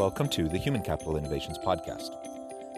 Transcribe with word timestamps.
Welcome 0.00 0.30
to 0.30 0.48
the 0.48 0.56
Human 0.56 0.80
Capital 0.80 1.18
Innovations 1.18 1.58
Podcast. 1.58 2.16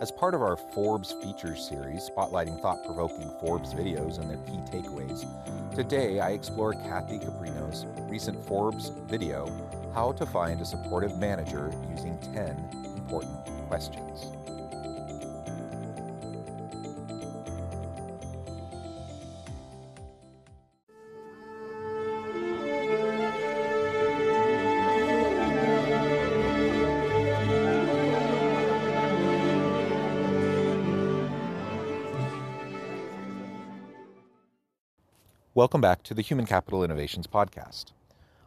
As 0.01 0.11
part 0.11 0.35
of 0.35 0.43
our 0.43 0.57
Forbes 0.57 1.13
Features 1.13 1.65
series, 1.65 2.11
spotlighting 2.11 2.61
thought 2.61 2.85
provoking 2.85 3.31
Forbes 3.39 3.73
videos 3.73 4.19
and 4.19 4.29
their 4.29 4.39
key 4.39 4.59
takeaways, 4.73 5.25
today 5.73 6.19
I 6.19 6.31
explore 6.31 6.73
Kathy 6.73 7.21
Caprino's 7.21 7.87
recent 8.11 8.45
Forbes 8.45 8.89
video, 9.07 9.47
How 9.95 10.11
to 10.11 10.27
Find 10.27 10.61
a 10.61 10.65
Supportive 10.65 11.17
Manager 11.17 11.73
Using 11.95 12.19
10 12.35 12.97
Important 12.97 13.39
Questions. 13.69 14.27
Welcome 35.63 35.81
back 35.81 36.03
to 36.03 36.15
the 36.15 36.23
Human 36.23 36.45
Capital 36.45 36.83
Innovations 36.83 37.29
Podcast. 37.29 37.93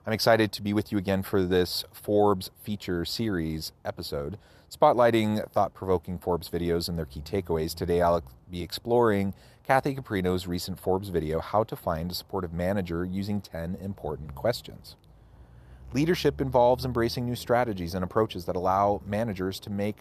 I'm 0.06 0.12
excited 0.12 0.52
to 0.52 0.62
be 0.62 0.74
with 0.74 0.92
you 0.92 0.98
again 0.98 1.24
for 1.24 1.44
this 1.44 1.86
Forbes 1.94 2.52
feature 2.62 3.06
series 3.06 3.72
episode, 3.86 4.38
spotlighting 4.70 5.50
thought 5.50 5.74
provoking 5.74 6.20
Forbes 6.20 6.50
videos 6.50 6.90
and 6.90 6.98
their 6.98 7.06
key 7.06 7.22
takeaways. 7.22 7.74
Today, 7.74 8.02
I'll 8.02 8.22
be 8.52 8.62
exploring 8.62 9.34
Kathy 9.64 9.96
Caprino's 9.96 10.46
recent 10.46 10.78
Forbes 10.78 11.08
video, 11.08 11.40
How 11.40 11.64
to 11.64 11.78
Find 11.78 12.12
a 12.12 12.14
Supportive 12.14 12.52
Manager 12.52 13.06
Using 13.06 13.40
10 13.40 13.78
Important 13.80 14.36
Questions. 14.36 14.98
Leadership 15.94 16.42
involves 16.42 16.84
embracing 16.84 17.26
new 17.26 17.38
strategies 17.38 17.96
and 17.96 18.04
approaches 18.04 18.44
that 18.44 18.58
allow 18.58 19.02
managers 19.08 19.62
to 19.62 19.70
make 19.70 20.00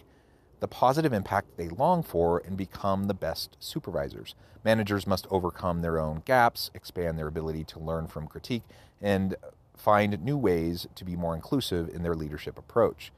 the 0.59 0.67
positive 0.67 1.13
impact 1.13 1.57
they 1.57 1.67
long 1.69 2.03
for 2.03 2.41
and 2.45 2.57
become 2.57 3.05
the 3.05 3.13
best 3.13 3.57
supervisors. 3.59 4.35
Managers 4.63 5.05
must 5.05 5.27
overcome 5.29 5.81
their 5.81 5.99
own 5.99 6.21
gaps, 6.25 6.71
expand 6.73 7.19
their 7.19 7.27
ability 7.27 7.63
to 7.65 7.79
learn 7.79 8.07
from 8.07 8.27
critique, 8.27 8.63
and 9.01 9.35
find 9.75 10.23
new 10.23 10.37
ways 10.37 10.87
to 10.95 11.05
be 11.05 11.15
more 11.15 11.35
inclusive 11.35 11.89
in 11.89 12.03
their 12.03 12.15
leadership 12.15 12.57
approach. 12.57 13.11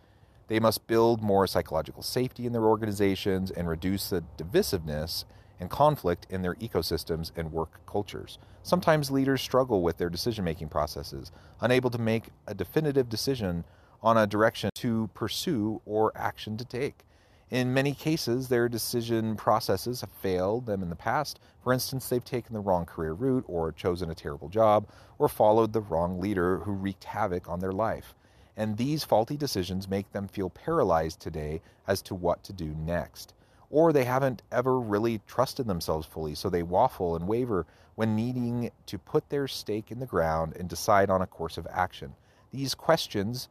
They 0.48 0.60
must 0.60 0.88
build 0.88 1.22
more 1.22 1.46
psychological 1.46 2.02
safety 2.02 2.46
in 2.46 2.54
their 2.54 2.64
organizations 2.64 3.52
and 3.52 3.68
reduce 3.68 4.10
the 4.10 4.24
divisiveness 4.38 5.26
and 5.60 5.70
conflict 5.70 6.28
in 6.30 6.42
their 6.42 6.56
ecosystems 6.56 7.32
and 7.36 7.52
work 7.52 7.80
cultures. 7.86 8.38
Sometimes 8.64 9.12
leaders 9.12 9.42
struggle 9.42 9.82
with 9.82 9.98
their 9.98 10.10
decision 10.10 10.46
making 10.46 10.70
processes, 10.70 11.32
unable 11.62 11.90
to 11.90 11.98
make 11.98 12.26
a 12.46 12.54
definitive 12.54 13.10
decision 13.10 13.64
on 14.02 14.18
a 14.18 14.28
direction 14.28 14.70
to 14.76 15.10
pursue 15.14 15.82
or 15.86 16.12
action 16.16 16.58
to 16.58 16.66
take. 16.66 17.04
In 17.50 17.74
many 17.74 17.94
cases, 17.94 18.50
their 18.50 18.68
decision 18.68 19.38
processes 19.38 20.02
have 20.02 20.10
failed 20.10 20.66
them 20.66 20.84
in 20.84 20.90
the 20.90 20.98
past. 20.98 21.40
For 21.64 21.72
instance, 21.72 22.10
they've 22.10 22.24
taken 22.24 22.54
the 22.54 22.60
wrong 22.60 22.86
career 22.86 23.14
route, 23.14 23.46
or 23.48 23.72
chosen 23.72 24.10
a 24.10 24.16
terrible 24.16 24.50
job, 24.50 24.88
or 25.18 25.30
followed 25.30 25.72
the 25.72 25.80
wrong 25.80 26.20
leader 26.20 26.60
who 26.60 26.74
wreaked 26.74 27.06
havoc 27.06 27.48
on 27.48 27.60
their 27.60 27.72
life. 27.72 28.16
And 28.58 28.76
these 28.76 29.06
faulty 29.06 29.38
decisions 29.38 29.88
make 29.88 30.12
them 30.12 30.28
feel 30.28 30.50
paralyzed 30.50 31.22
today 31.22 31.62
as 31.88 32.02
to 32.04 32.16
what 32.16 32.44
to 32.44 32.54
do 32.54 32.76
next. 32.76 33.34
Or 33.70 33.94
they 33.94 34.04
haven't 34.04 34.44
ever 34.52 34.80
really 34.80 35.22
trusted 35.26 35.68
themselves 35.68 36.06
fully, 36.06 36.36
so 36.36 36.50
they 36.50 36.64
waffle 36.64 37.16
and 37.16 37.28
waver 37.28 37.66
when 37.96 38.16
needing 38.16 38.72
to 38.88 38.98
put 38.98 39.30
their 39.30 39.48
stake 39.48 39.90
in 39.90 40.00
the 40.00 40.06
ground 40.06 40.56
and 40.58 40.68
decide 40.68 41.10
on 41.10 41.22
a 41.22 41.28
course 41.28 41.58
of 41.58 41.68
action. 41.72 42.16
These 42.52 42.76
questions 42.76 43.48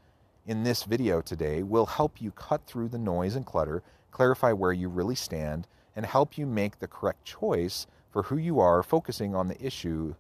in 0.47 0.63
this 0.63 0.85
video 0.85 1.21
today 1.21 1.63
will 1.63 1.87
help 1.87 2.23
you 2.23 2.31
cut 2.31 2.65
through 2.67 2.89
the 2.89 2.99
noise 2.99 3.35
and 3.35 3.45
clutter, 3.45 3.83
clarify 4.13 4.53
where 4.53 4.73
you 4.73 4.89
really 4.89 5.15
stand, 5.15 5.67
and 5.97 6.07
help 6.07 6.39
you 6.39 6.47
make 6.47 6.79
the 6.79 6.87
correct 6.87 7.25
choice 7.25 7.87
for 8.11 8.23
who 8.25 8.37
you 8.37 8.61
are, 8.61 8.83
focusing 8.83 9.35
on 9.35 9.49
the 9.49 9.65
issue 9.65 10.15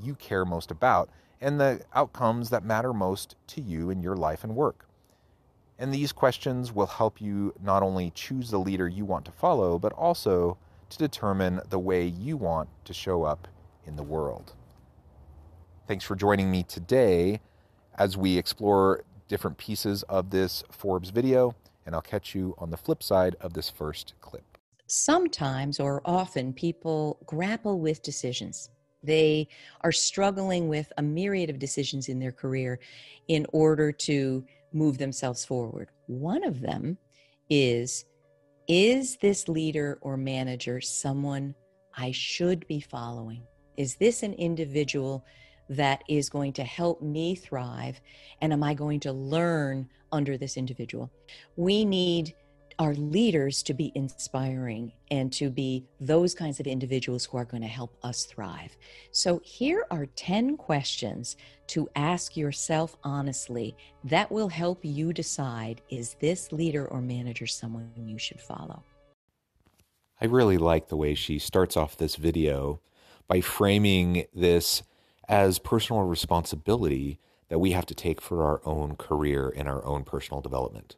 you 0.00 0.14
care 0.16 0.44
most 0.44 0.70
about 0.70 1.08
and 1.40 1.58
the 1.58 1.80
outcomes 1.94 2.50
that 2.50 2.64
matter 2.64 2.92
most 2.92 3.36
to 3.46 3.60
you 3.60 3.90
in 3.90 4.02
your 4.02 4.16
life 4.16 4.44
and 4.44 4.54
work. 4.54 4.86
And 5.78 5.92
these 5.92 6.12
questions 6.12 6.72
will 6.72 6.86
help 6.86 7.20
you 7.20 7.54
not 7.62 7.82
only 7.82 8.10
choose 8.10 8.50
the 8.50 8.58
leader 8.58 8.86
you 8.86 9.04
want 9.04 9.24
to 9.24 9.32
follow, 9.32 9.78
but 9.78 9.92
also 9.92 10.56
to 10.90 10.98
determine 10.98 11.60
the 11.68 11.78
way 11.78 12.06
you 12.06 12.36
want 12.36 12.68
to 12.84 12.92
show 12.92 13.24
up 13.24 13.48
in 13.84 13.96
the 13.96 14.02
world. 14.02 14.52
Thanks 15.88 16.04
for 16.04 16.14
joining 16.14 16.50
me 16.50 16.62
today 16.62 17.40
as 17.96 18.16
we 18.16 18.38
explore 18.38 19.04
different 19.34 19.58
pieces 19.58 20.04
of 20.04 20.30
this 20.30 20.62
Forbes 20.70 21.10
video, 21.10 21.56
and 21.84 21.92
I'll 21.92 22.00
catch 22.00 22.36
you 22.36 22.54
on 22.58 22.70
the 22.70 22.76
flip 22.76 23.02
side 23.02 23.34
of 23.40 23.52
this 23.52 23.68
first 23.68 24.14
clip. 24.20 24.44
Sometimes 24.86 25.80
or 25.80 26.00
often 26.04 26.52
people 26.52 27.18
grapple 27.26 27.80
with 27.80 28.00
decisions. 28.00 28.70
They 29.02 29.48
are 29.80 29.90
struggling 29.90 30.68
with 30.68 30.92
a 30.98 31.02
myriad 31.02 31.50
of 31.50 31.58
decisions 31.58 32.08
in 32.08 32.20
their 32.20 32.30
career 32.30 32.78
in 33.26 33.44
order 33.52 33.90
to 34.06 34.44
move 34.72 34.98
themselves 34.98 35.44
forward. 35.44 35.88
One 36.06 36.44
of 36.44 36.60
them 36.60 36.96
is 37.50 38.04
Is 38.68 39.16
this 39.16 39.48
leader 39.48 39.98
or 40.00 40.16
manager 40.16 40.80
someone 40.80 41.56
I 41.98 42.12
should 42.12 42.68
be 42.68 42.78
following? 42.78 43.42
Is 43.76 43.96
this 43.96 44.22
an 44.22 44.34
individual 44.34 45.24
that 45.68 46.02
is 46.08 46.28
going 46.28 46.52
to 46.54 46.64
help 46.64 47.02
me 47.02 47.34
thrive? 47.34 48.00
And 48.40 48.52
am 48.52 48.62
I 48.62 48.74
going 48.74 49.00
to 49.00 49.12
learn 49.12 49.88
under 50.12 50.36
this 50.36 50.56
individual? 50.56 51.10
We 51.56 51.84
need 51.84 52.34
our 52.78 52.94
leaders 52.94 53.62
to 53.62 53.74
be 53.74 53.92
inspiring 53.94 54.92
and 55.10 55.32
to 55.32 55.50
be 55.50 55.84
those 56.00 56.34
kinds 56.34 56.60
of 56.60 56.66
individuals 56.66 57.24
who 57.24 57.38
are 57.38 57.44
going 57.44 57.62
to 57.62 57.68
help 57.68 57.96
us 58.02 58.24
thrive. 58.24 58.76
So, 59.12 59.40
here 59.44 59.86
are 59.90 60.06
10 60.06 60.56
questions 60.56 61.36
to 61.68 61.88
ask 61.96 62.36
yourself 62.36 62.96
honestly 63.04 63.76
that 64.04 64.30
will 64.30 64.48
help 64.48 64.80
you 64.82 65.12
decide 65.12 65.82
is 65.88 66.16
this 66.20 66.52
leader 66.52 66.86
or 66.86 67.00
manager 67.00 67.46
someone 67.46 67.90
you 67.96 68.18
should 68.18 68.40
follow? 68.40 68.82
I 70.20 70.26
really 70.26 70.58
like 70.58 70.88
the 70.88 70.96
way 70.96 71.14
she 71.14 71.38
starts 71.38 71.76
off 71.76 71.96
this 71.96 72.16
video 72.16 72.80
by 73.28 73.40
framing 73.40 74.24
this 74.34 74.82
as 75.28 75.58
personal 75.58 76.02
responsibility 76.02 77.18
that 77.48 77.58
we 77.58 77.72
have 77.72 77.86
to 77.86 77.94
take 77.94 78.20
for 78.20 78.44
our 78.44 78.60
own 78.64 78.96
career 78.96 79.52
and 79.56 79.68
our 79.68 79.84
own 79.84 80.04
personal 80.04 80.40
development. 80.40 80.96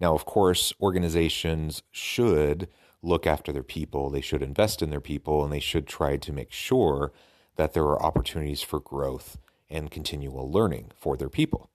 Now, 0.00 0.14
of 0.14 0.24
course, 0.24 0.72
organizations 0.80 1.82
should 1.90 2.68
look 3.02 3.26
after 3.26 3.52
their 3.52 3.62
people, 3.62 4.10
they 4.10 4.20
should 4.20 4.42
invest 4.42 4.82
in 4.82 4.90
their 4.90 5.00
people, 5.00 5.44
and 5.44 5.52
they 5.52 5.60
should 5.60 5.86
try 5.86 6.16
to 6.16 6.32
make 6.32 6.52
sure 6.52 7.12
that 7.56 7.72
there 7.72 7.84
are 7.84 8.02
opportunities 8.02 8.62
for 8.62 8.80
growth 8.80 9.38
and 9.70 9.90
continual 9.90 10.50
learning 10.50 10.92
for 10.96 11.16
their 11.16 11.28
people. 11.28 11.70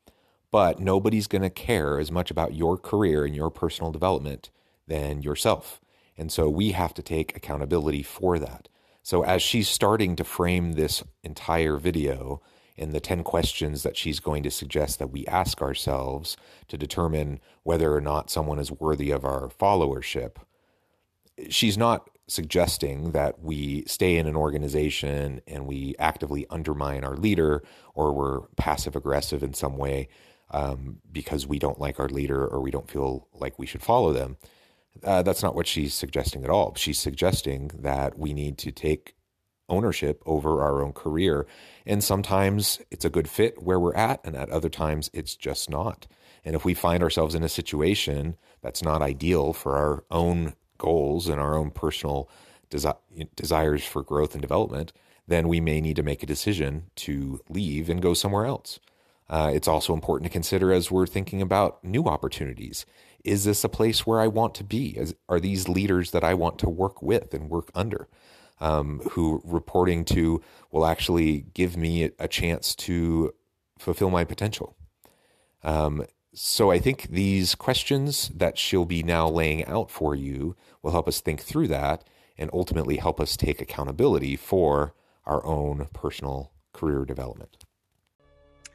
But 0.52 0.80
nobody's 0.80 1.28
going 1.28 1.42
to 1.42 1.50
care 1.50 2.00
as 2.00 2.12
much 2.12 2.30
about 2.30 2.54
your 2.54 2.78
career 2.78 3.26
and 3.26 3.36
your 3.36 3.50
personal 3.50 3.92
development 3.92 4.50
than 4.88 5.22
yourself. 5.22 5.82
And 6.18 6.32
so 6.32 6.50
we 6.50 6.72
have 6.72 6.94
to 6.96 7.02
take 7.02 7.36
accountability 7.36 8.04
for 8.04 8.38
that. 8.40 8.68
So 9.04 9.24
as 9.24 9.42
she's 9.42 9.70
starting 9.70 10.16
to 10.16 10.24
frame 10.24 10.74
this 10.74 11.04
entire 11.24 11.76
video 11.76 12.42
and 12.78 12.94
the 12.94 13.02
10 13.02 13.24
questions 13.24 13.84
that 13.84 13.98
she's 13.98 14.20
going 14.20 14.44
to 14.44 14.50
suggest 14.50 14.98
that 14.98 15.12
we 15.12 15.28
ask 15.28 15.62
ourselves 15.62 16.38
to 16.70 16.78
determine 16.78 17.40
whether 17.64 17.94
or 17.94 18.02
not 18.02 18.32
someone 18.32 18.60
is 18.60 18.72
worthy 18.72 19.12
of 19.12 19.26
our 19.26 19.50
followership, 19.50 20.38
she's 21.50 21.78
not 21.78 22.10
suggesting 22.28 23.12
that 23.12 23.42
we 23.42 23.84
stay 23.86 24.16
in 24.16 24.26
an 24.26 24.36
organization 24.36 25.42
and 25.46 25.68
we 25.68 25.94
actively 26.00 26.48
undermine 26.50 27.04
our 27.04 27.18
leader 27.18 27.62
or 27.94 28.14
we're 28.14 28.42
passive 28.56 28.96
aggressive 28.96 29.44
in 29.44 29.54
some 29.54 29.78
way 29.78 30.08
um, 30.52 31.00
because 31.12 31.46
we 31.46 31.60
don't 31.60 31.80
like 31.80 32.00
our 32.00 32.08
leader 32.08 32.48
or 32.48 32.62
we 32.62 32.72
don't 32.72 32.90
feel 32.90 33.28
like 33.34 33.60
we 33.60 33.66
should 33.66 33.84
follow 33.84 34.14
them. 34.14 34.38
Uh, 35.04 35.24
that's 35.24 35.44
not 35.44 35.56
what 35.56 35.68
she's 35.68 35.94
suggesting 35.94 36.44
at 36.44 36.50
all. 36.50 36.74
She's 36.76 37.00
suggesting 37.00 37.72
that 37.74 38.18
we 38.18 38.34
need 38.34 38.58
to 38.60 38.72
take 38.72 39.16
ownership 39.70 40.22
over 40.26 40.62
our 40.62 40.82
own 40.82 40.94
career. 40.94 41.48
And 41.86 42.04
sometimes 42.04 42.80
it's 42.92 43.06
a 43.06 43.10
good 43.10 43.30
fit 43.30 43.64
where 43.64 43.80
we're 43.80 43.96
at, 43.96 44.20
and 44.24 44.36
at 44.36 44.50
other 44.50 44.70
times 44.70 45.10
it's 45.14 45.36
just 45.36 45.70
not. 45.70 46.08
And 46.46 46.56
if 46.56 46.66
we 46.66 46.74
find 46.74 47.02
ourselves 47.02 47.36
in 47.36 47.44
a 47.44 47.50
situation 47.50 48.38
that's 48.62 48.84
not 48.84 49.02
ideal 49.02 49.54
for 49.54 49.76
our 49.76 50.04
own 50.12 50.54
goals 50.78 51.30
and 51.30 51.40
our 51.40 51.56
own 51.56 51.72
personal 51.72 52.30
desi- 52.70 52.98
desires 53.36 53.86
for 53.86 54.04
growth 54.04 54.34
and 54.34 54.42
development, 54.42 54.92
then 55.28 55.48
we 55.48 55.62
may 55.62 55.80
need 55.80 55.96
to 55.96 56.04
make 56.04 56.22
a 56.22 56.28
decision 56.28 56.88
to 56.96 57.40
leave 57.50 57.90
and 57.90 58.02
go 58.02 58.14
somewhere 58.14 58.46
else. 58.46 58.80
Uh, 59.30 59.52
it's 59.54 59.68
also 59.68 59.94
important 59.94 60.30
to 60.30 60.34
consider 60.34 60.72
as 60.72 60.92
we're 60.92 61.08
thinking 61.08 61.42
about 61.42 61.84
new 61.84 62.06
opportunities. 62.06 62.86
Is 63.24 63.46
this 63.46 63.64
a 63.64 63.70
place 63.70 64.06
where 64.06 64.20
I 64.20 64.28
want 64.28 64.54
to 64.56 64.64
be? 64.64 64.98
Is, 64.98 65.16
are 65.30 65.40
these 65.40 65.70
leaders 65.70 66.12
that 66.12 66.24
I 66.24 66.34
want 66.34 66.60
to 66.60 66.70
work 66.70 67.02
with 67.02 67.34
and 67.34 67.50
work 67.50 67.70
under? 67.74 68.08
Um, 68.60 69.02
who 69.12 69.42
reporting 69.44 70.06
to 70.06 70.42
will 70.72 70.86
actually 70.86 71.46
give 71.54 71.76
me 71.76 72.12
a 72.18 72.28
chance 72.28 72.76
to 72.76 73.34
fulfill 73.78 74.10
my 74.10 74.24
potential. 74.24 74.78
Um, 75.64 76.06
so 76.34 76.72
I 76.72 76.80
think 76.80 77.10
these 77.10 77.56
questions 77.56 78.30
that 78.30 78.58
she'll 78.58 78.86
be 78.86 79.04
now 79.04 79.28
laying 79.30 79.66
out 79.66 79.92
for 79.92 80.16
you 80.16 80.56
will 80.82 80.92
help 80.92 81.08
us 81.08 81.22
think 81.22 81.42
through 81.42 81.68
that 81.70 82.08
and 82.38 82.50
ultimately 82.54 82.98
help 82.98 83.20
us 83.20 83.38
take 83.38 83.62
accountability 83.62 84.36
for 84.36 84.94
our 85.26 85.46
own 85.46 85.88
personal 85.94 86.52
career 86.74 87.06
development. 87.06 87.58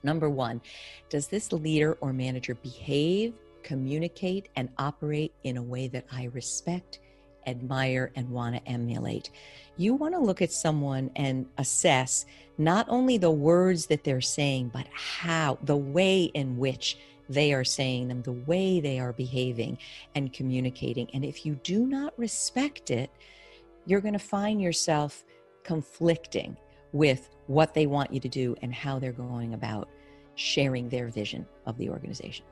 Number 0.03 0.29
one, 0.31 0.61
does 1.09 1.29
this 1.29 1.53
leader 1.53 1.99
or 2.01 2.13
manager 2.13 2.55
behave, 2.55 3.35
communicate, 3.63 4.49
and 4.57 4.69
operate 4.79 5.33
in 5.45 5.57
a 5.57 5.63
way 5.63 5.89
that 5.89 6.07
I 6.13 6.25
respect, 6.27 7.01
admire, 7.47 8.13
and 8.15 8.31
want 8.31 8.57
to 8.57 8.69
emulate? 8.69 9.31
You 9.77 9.95
want 9.95 10.15
to 10.15 10.21
look 10.21 10.43
at 10.43 10.53
someone 10.53 11.11
and 11.17 11.47
assess 11.59 12.27
not 12.59 12.87
only 12.89 13.19
the 13.19 13.31
words 13.31 13.87
that 13.87 14.05
they're 14.05 14.21
saying, 14.21 14.71
but 14.73 14.87
how, 14.93 15.59
the 15.63 15.77
way 15.77 16.25
in 16.25 16.57
which 16.59 16.99
they 17.29 17.53
are 17.53 17.65
saying 17.65 18.09
them, 18.09 18.23
the 18.23 18.33
way 18.33 18.81
they 18.81 18.99
are 18.99 19.13
behaving 19.13 19.79
and 20.15 20.33
communicating. 20.33 21.09
And 21.13 21.25
if 21.25 21.45
you 21.45 21.59
do 21.63 21.87
not 21.87 22.19
respect 22.19 22.91
it, 22.91 23.11
you're 23.87 24.01
going 24.01 24.15
to 24.15 24.19
find 24.19 24.61
yourself 24.61 25.25
conflicting 25.63 26.57
with 26.93 27.29
what 27.49 27.75
they 27.75 27.87
want 27.87 28.13
you 28.13 28.21
to 28.21 28.29
do 28.29 28.55
and 28.63 28.73
how 28.73 28.99
they're 28.99 29.13
going 29.13 29.55
about 29.55 29.89
sharing 30.37 30.89
their 30.89 31.09
vision 31.09 31.45
of 31.67 31.77
the 31.79 31.91
organization. 31.91 32.45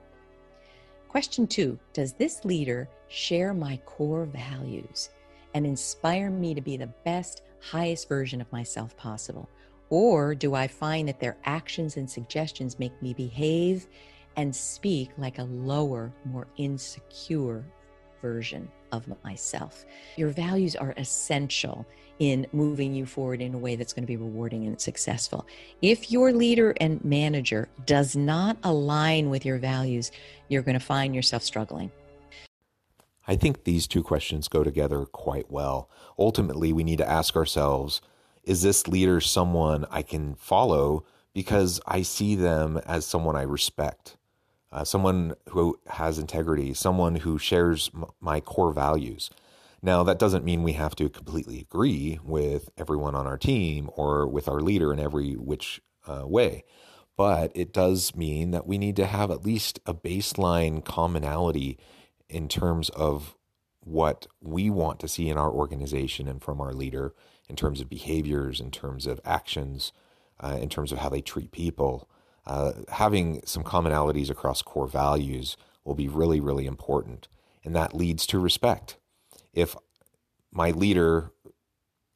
Question 1.08 1.46
two 1.46 1.78
Does 1.92 2.12
this 2.12 2.44
leader 2.44 2.88
share 3.08 3.54
my 3.54 3.76
core 3.86 4.24
values 4.26 5.10
and 5.54 5.64
inspire 5.64 6.30
me 6.30 6.52
to 6.54 6.60
be 6.60 6.76
the 6.76 6.92
best, 7.04 7.42
highest 7.60 8.08
version 8.08 8.40
of 8.40 8.50
myself 8.52 8.96
possible? 8.96 9.48
Or 9.88 10.34
do 10.34 10.54
I 10.54 10.66
find 10.66 11.06
that 11.08 11.20
their 11.20 11.36
actions 11.44 11.96
and 11.96 12.10
suggestions 12.10 12.78
make 12.78 13.00
me 13.00 13.14
behave 13.14 13.86
and 14.36 14.54
speak 14.54 15.10
like 15.16 15.38
a 15.38 15.44
lower, 15.44 16.12
more 16.24 16.48
insecure 16.56 17.64
version 18.26 18.68
of 18.90 19.02
myself? 19.22 19.84
Your 20.16 20.30
values 20.30 20.74
are 20.74 20.94
essential 20.96 21.86
in 22.18 22.46
moving 22.52 22.92
you 22.92 23.06
forward 23.06 23.40
in 23.40 23.54
a 23.54 23.58
way 23.58 23.76
that's 23.76 23.92
going 23.92 24.02
to 24.02 24.06
be 24.06 24.16
rewarding 24.16 24.66
and 24.66 24.80
successful. 24.80 25.46
If 25.80 26.10
your 26.10 26.32
leader 26.32 26.74
and 26.80 27.04
manager 27.04 27.68
does 27.84 28.16
not 28.16 28.56
align 28.64 29.30
with 29.30 29.44
your 29.44 29.58
values, 29.58 30.10
you're 30.48 30.62
going 30.62 30.78
to 30.78 30.84
find 30.84 31.14
yourself 31.14 31.42
struggling. 31.42 31.92
I 33.28 33.36
think 33.36 33.64
these 33.64 33.86
two 33.86 34.02
questions 34.02 34.48
go 34.48 34.64
together 34.64 35.04
quite 35.04 35.50
well. 35.50 35.88
Ultimately, 36.18 36.72
we 36.72 36.84
need 36.84 36.98
to 36.98 37.08
ask 37.08 37.36
ourselves 37.36 38.00
is 38.42 38.62
this 38.62 38.86
leader 38.88 39.20
someone 39.20 39.84
I 39.90 40.02
can 40.02 40.36
follow 40.36 41.04
because 41.34 41.80
I 41.86 42.02
see 42.02 42.34
them 42.34 42.78
as 42.86 43.04
someone 43.04 43.36
I 43.36 43.42
respect, 43.42 44.16
uh, 44.76 44.84
someone 44.84 45.34
who 45.48 45.78
has 45.86 46.18
integrity, 46.18 46.74
someone 46.74 47.16
who 47.16 47.38
shares 47.38 47.90
m- 47.94 48.04
my 48.20 48.40
core 48.40 48.72
values? 48.72 49.30
Now, 49.82 50.02
that 50.02 50.18
doesn't 50.18 50.44
mean 50.44 50.62
we 50.62 50.74
have 50.74 50.94
to 50.96 51.08
completely 51.08 51.60
agree 51.60 52.18
with 52.22 52.68
everyone 52.76 53.14
on 53.14 53.26
our 53.26 53.38
team 53.38 53.88
or 53.94 54.26
with 54.26 54.48
our 54.48 54.60
leader 54.60 54.92
in 54.92 55.00
every 55.00 55.32
which 55.34 55.80
uh, 56.06 56.26
way, 56.26 56.64
but 57.16 57.52
it 57.54 57.72
does 57.72 58.14
mean 58.14 58.50
that 58.50 58.66
we 58.66 58.76
need 58.76 58.96
to 58.96 59.06
have 59.06 59.30
at 59.30 59.46
least 59.46 59.80
a 59.86 59.94
baseline 59.94 60.84
commonality 60.84 61.78
in 62.28 62.46
terms 62.46 62.90
of 62.90 63.34
what 63.80 64.26
we 64.42 64.68
want 64.68 65.00
to 65.00 65.08
see 65.08 65.28
in 65.30 65.38
our 65.38 65.50
organization 65.50 66.28
and 66.28 66.42
from 66.42 66.60
our 66.60 66.74
leader 66.74 67.14
in 67.48 67.56
terms 67.56 67.80
of 67.80 67.88
behaviors, 67.88 68.60
in 68.60 68.70
terms 68.70 69.06
of 69.06 69.20
actions, 69.24 69.92
uh, 70.40 70.58
in 70.60 70.68
terms 70.68 70.92
of 70.92 70.98
how 70.98 71.08
they 71.08 71.22
treat 71.22 71.50
people. 71.52 72.10
Uh, 72.46 72.72
having 72.90 73.42
some 73.44 73.64
commonalities 73.64 74.30
across 74.30 74.62
core 74.62 74.86
values 74.86 75.56
will 75.84 75.94
be 75.94 76.08
really, 76.08 76.40
really 76.40 76.66
important. 76.66 77.28
And 77.64 77.74
that 77.74 77.94
leads 77.94 78.26
to 78.28 78.38
respect 78.38 78.96
if 79.56 79.74
my 80.52 80.70
leader 80.70 81.32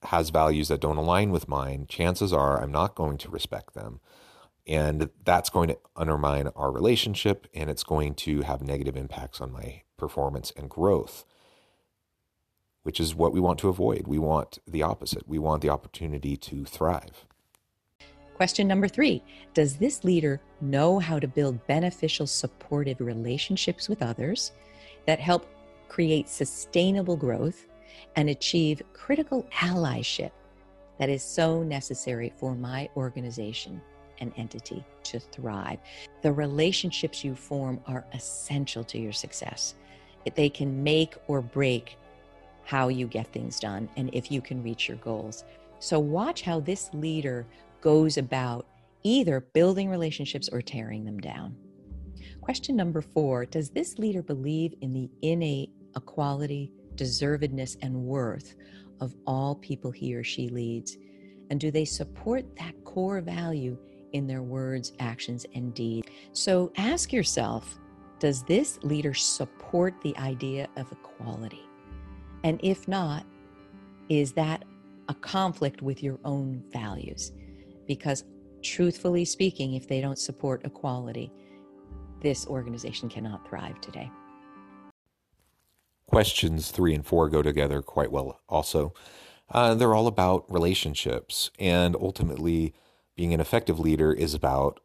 has 0.05 0.31
values 0.31 0.69
that 0.69 0.81
don't 0.81 0.97
align 0.99 1.31
with 1.31 1.49
mine, 1.49 1.87
chances 1.89 2.33
are 2.33 2.63
I'm 2.63 2.71
not 2.71 2.95
going 2.95 3.19
to 3.19 3.31
respect 3.31 3.75
them. 3.75 4.01
And 4.67 5.11
that's 5.25 5.51
going 5.51 5.71
to 5.71 5.79
undermine 5.97 6.49
our 6.55 6.71
relationship 6.71 7.49
and 7.55 7.69
it's 7.69 7.83
going 7.83 8.15
to 8.17 8.43
have 8.43 8.63
negative 8.63 8.97
impacts 8.97 9.41
on 9.41 9.51
my 9.51 9.83
performance 9.97 10.53
and 10.57 10.71
growth, 10.71 11.25
which 12.83 13.01
is 13.01 13.15
what 13.15 13.33
we 13.33 13.41
want 13.41 13.59
to 13.61 13.69
avoid. 13.69 14.07
We 14.07 14.19
want 14.19 14.59
the 14.67 14.83
opposite. 14.83 15.27
We 15.27 15.39
want 15.39 15.63
the 15.63 15.71
opportunity 15.71 16.37
to 16.37 16.65
thrive. 16.65 17.27
Question 18.41 18.67
number 18.67 18.89
three 18.89 19.23
Does 19.53 19.77
this 19.77 20.03
leader 20.03 20.41
know 20.63 20.99
how 20.99 21.19
to 21.19 21.29
build 21.29 21.67
beneficial, 21.67 22.27
supportive 22.27 22.99
relationships 22.99 23.87
with 23.87 24.03
others 24.03 24.53
that 25.07 25.21
help 25.21 25.47
create 25.91 26.27
sustainable 26.27 27.19
growth, 27.19 27.67
and 28.17 28.31
achieve 28.31 28.81
critical 28.95 29.47
allyship 29.53 30.31
that 30.99 31.11
is 31.11 31.23
so 31.23 31.63
necessary 31.63 32.33
for 32.39 32.55
my 32.55 32.89
organization 32.97 33.79
and 34.21 34.33
entity 34.39 34.83
to 35.03 35.21
thrive. 35.21 35.79
The 36.23 36.33
relationships 36.33 37.23
you 37.23 37.35
form 37.35 37.79
are 37.87 38.07
essential 38.15 38.85
to 38.85 38.99
your 38.99 39.13
success. 39.13 39.75
They 40.35 40.49
can 40.49 40.83
make 40.83 41.15
or 41.29 41.43
break 41.43 41.99
how 42.65 42.89
you 42.89 43.07
get 43.07 43.27
things 43.35 43.61
done 43.61 43.91
and 43.99 44.09
if 44.15 44.33
you 44.33 44.41
can 44.41 44.63
reach 44.63 44.89
your 44.89 44.97
goals. 44.97 45.45
So, 45.79 45.99
watch 45.99 46.41
how 46.41 46.61
this 46.61 46.89
leader 46.95 47.47
goes 47.81 48.17
about 48.17 48.67
either 49.03 49.41
building 49.41 49.89
relationships 49.89 50.49
or 50.49 50.61
tearing 50.61 51.05
them 51.05 51.19
down. 51.19 51.57
Question 52.41 52.77
number 52.77 53.01
four 53.01 53.47
Does 53.47 53.71
this 53.71 53.99
leader 53.99 54.23
believe 54.23 54.75
in 54.81 54.93
the 54.93 55.11
innate 55.23 55.71
equality, 55.97 56.73
deservedness, 56.95 57.77
and 57.83 57.95
worth 57.95 58.55
of 59.01 59.15
all 59.27 59.55
people 59.57 59.91
he 59.91 60.15
or 60.15 60.25
she 60.25 60.49
leads? 60.49 60.97
And 61.51 61.59
do 61.59 61.71
they 61.71 61.85
support 61.85 62.45
that 62.57 62.85
core 62.85 63.21
value 63.21 63.77
in 64.13 64.27
their 64.27 64.43
words, 64.43 64.93
actions, 65.01 65.47
and 65.55 65.75
deeds? 65.75 66.09
So 66.33 66.73
ask 66.77 67.13
yourself 67.13 67.79
Does 68.19 68.43
this 68.45 68.79
leader 68.83 69.15
support 69.15 69.95
the 70.03 70.17
idea 70.19 70.69
of 70.77 70.91
equality? 70.93 71.67
And 72.45 72.59
if 72.63 72.89
not, 72.89 73.25
is 74.09 74.33
that 74.33 74.65
a 75.09 75.15
conflict 75.15 75.83
with 75.83 76.03
your 76.03 76.19
own 76.25 76.63
values? 76.73 77.33
Because 77.91 78.25
truthfully 78.63 79.25
speaking, 79.25 79.75
if 79.75 79.89
they 79.89 80.01
don't 80.01 80.19
support 80.19 80.65
equality, 80.65 81.33
this 82.21 82.47
organization 82.47 83.09
cannot 83.09 83.49
thrive 83.49 83.81
today 83.81 84.11
questions 86.11 86.73
three 86.73 86.93
and 86.93 87.07
four 87.07 87.29
go 87.29 87.41
together 87.41 87.81
quite 87.81 88.11
well 88.11 88.41
also. 88.49 88.93
Uh, 89.49 89.75
they're 89.75 89.95
all 89.95 90.09
about 90.09 90.45
relationships. 90.53 91.51
And 91.59 91.97
ultimately, 91.97 92.75
being 93.17 93.33
an 93.33 93.41
effective 93.41 93.79
leader 93.79 94.13
is 94.13 94.35
about 94.35 94.81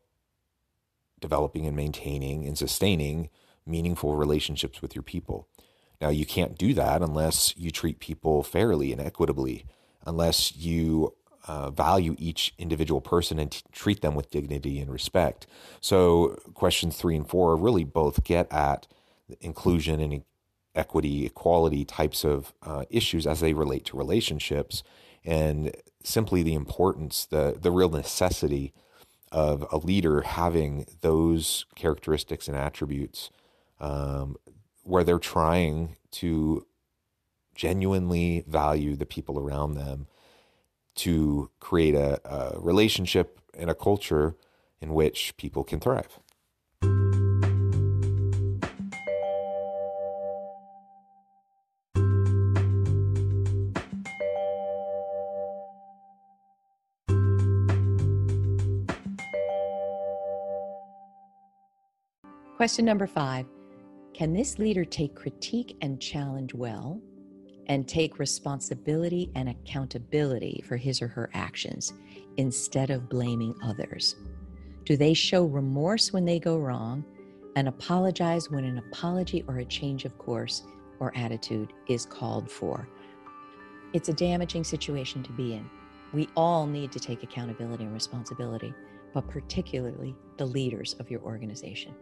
developing 1.20 1.66
and 1.66 1.76
maintaining 1.76 2.46
and 2.46 2.58
sustaining 2.58 3.30
meaningful 3.66 4.16
relationships 4.16 4.82
with 4.82 4.94
your 4.94 5.02
people. 5.02 5.48
Now, 6.00 6.10
you 6.10 6.26
can't 6.26 6.58
do 6.58 6.74
that 6.76 7.02
unless 7.02 7.58
you 7.58 7.72
treat 7.72 8.00
people 8.00 8.44
fairly 8.44 8.92
and 8.92 9.02
equitably, 9.02 9.66
unless 10.06 10.56
you 10.56 11.16
uh, 11.48 11.70
value 11.70 12.16
each 12.18 12.54
individual 12.58 13.02
person 13.02 13.40
and 13.40 13.52
t- 13.52 13.62
treat 13.72 14.02
them 14.02 14.16
with 14.16 14.32
dignity 14.32 14.80
and 14.80 14.92
respect. 14.92 15.48
So, 15.82 16.40
questions 16.54 16.98
three 16.98 17.16
and 17.16 17.28
four 17.28 17.56
really 17.56 17.84
both 17.84 18.24
get 18.24 18.52
at 18.52 18.88
inclusion 19.42 20.00
and 20.00 20.24
equity, 20.76 21.26
equality 21.26 21.86
types 21.86 22.24
of 22.24 22.54
uh, 22.64 22.86
issues 22.90 23.26
as 23.26 23.40
they 23.40 23.54
relate 23.54 23.86
to 23.86 23.98
relationships, 23.98 24.84
and 25.24 25.76
simply 26.04 26.44
the 26.44 26.54
importance, 26.54 27.26
the 27.26 27.58
the 27.60 27.72
real 27.72 27.90
necessity 27.90 28.74
of 29.32 29.66
a 29.72 29.78
leader 29.78 30.22
having 30.22 30.86
those 31.02 31.66
characteristics 31.76 32.48
and 32.48 32.56
attributes, 32.58 33.30
um, 33.80 34.36
where 34.84 35.04
they're 35.04 35.20
trying 35.20 35.96
to 36.12 36.66
genuinely 37.56 38.44
value 38.48 38.96
the 38.96 39.06
people 39.06 39.40
around 39.40 39.76
them, 39.76 40.08
to 40.96 41.50
create 41.60 41.96
a, 41.96 42.20
a 42.26 42.60
relationship 42.60 43.40
and 43.54 43.70
a 43.70 43.76
culture 43.76 44.36
in 44.82 44.94
which 44.94 45.36
people 45.38 45.64
can 45.64 45.80
thrive. 45.80 46.20
Question 62.56 62.86
number 62.86 63.06
five 63.06 63.46
Can 64.14 64.34
this 64.34 64.58
leader 64.58 64.86
take 64.86 65.14
critique 65.14 65.78
and 65.82 66.00
challenge 66.00 66.54
well 66.54 67.02
and 67.68 67.88
take 67.88 68.20
responsibility 68.20 69.32
and 69.36 69.50
accountability 69.50 70.64
for 70.68 70.78
his 70.78 71.02
or 71.02 71.08
her 71.08 71.30
actions 71.34 71.94
instead 72.38 72.90
of 72.90 73.10
blaming 73.10 73.56
others? 73.64 74.16
Do 74.84 74.96
they 74.96 75.14
show 75.14 75.46
remorse 75.46 76.14
when 76.14 76.26
they 76.26 76.40
go 76.40 76.58
wrong 76.58 77.04
and 77.56 77.68
apologize 77.68 78.50
when 78.50 78.66
an 78.66 78.78
apology 78.78 79.44
or 79.48 79.58
a 79.58 79.66
change 79.66 80.06
of 80.06 80.18
course 80.18 80.64
or 81.00 81.16
attitude 81.16 81.74
is 81.88 82.06
called 82.06 82.52
for? 82.52 82.88
It's 83.94 84.10
a 84.10 84.14
damaging 84.14 84.64
situation 84.64 85.24
to 85.24 85.32
be 85.32 85.54
in. 85.54 85.70
We 86.14 86.30
all 86.36 86.68
need 86.68 86.92
to 86.92 87.00
take 87.00 87.24
accountability 87.24 87.84
and 87.84 87.94
responsibility, 87.94 88.74
but 89.14 89.28
particularly 89.28 90.16
the 90.38 90.46
leaders 90.46 90.96
of 91.00 91.10
your 91.10 91.22
organization. 91.22 91.96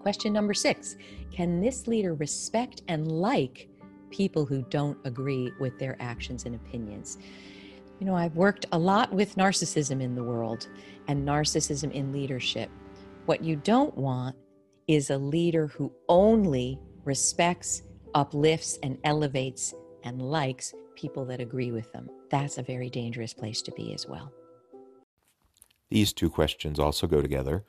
Question 0.00 0.32
number 0.32 0.54
six 0.54 0.96
Can 1.30 1.60
this 1.60 1.86
leader 1.86 2.14
respect 2.14 2.82
and 2.88 3.10
like 3.10 3.68
people 4.10 4.44
who 4.44 4.62
don't 4.70 4.98
agree 5.04 5.52
with 5.60 5.78
their 5.78 5.96
actions 6.00 6.44
and 6.44 6.54
opinions? 6.54 7.18
You 7.98 8.06
know, 8.06 8.14
I've 8.14 8.36
worked 8.36 8.66
a 8.72 8.78
lot 8.78 9.12
with 9.12 9.36
narcissism 9.36 10.02
in 10.02 10.14
the 10.14 10.22
world 10.22 10.68
and 11.08 11.26
narcissism 11.26 11.92
in 11.92 12.12
leadership. 12.12 12.70
What 13.26 13.42
you 13.42 13.56
don't 13.56 13.96
want 13.96 14.36
is 14.86 15.10
a 15.10 15.18
leader 15.18 15.66
who 15.66 15.92
only 16.08 16.78
respects, 17.04 17.82
uplifts, 18.14 18.78
and 18.82 18.98
elevates 19.04 19.74
and 20.04 20.22
likes 20.22 20.74
people 20.94 21.24
that 21.26 21.40
agree 21.40 21.72
with 21.72 21.92
them. 21.92 22.08
That's 22.30 22.58
a 22.58 22.62
very 22.62 22.88
dangerous 22.88 23.34
place 23.34 23.62
to 23.62 23.72
be 23.72 23.94
as 23.94 24.06
well. 24.06 24.32
These 25.90 26.12
two 26.12 26.30
questions 26.30 26.78
also 26.78 27.06
go 27.06 27.20
together 27.20 27.64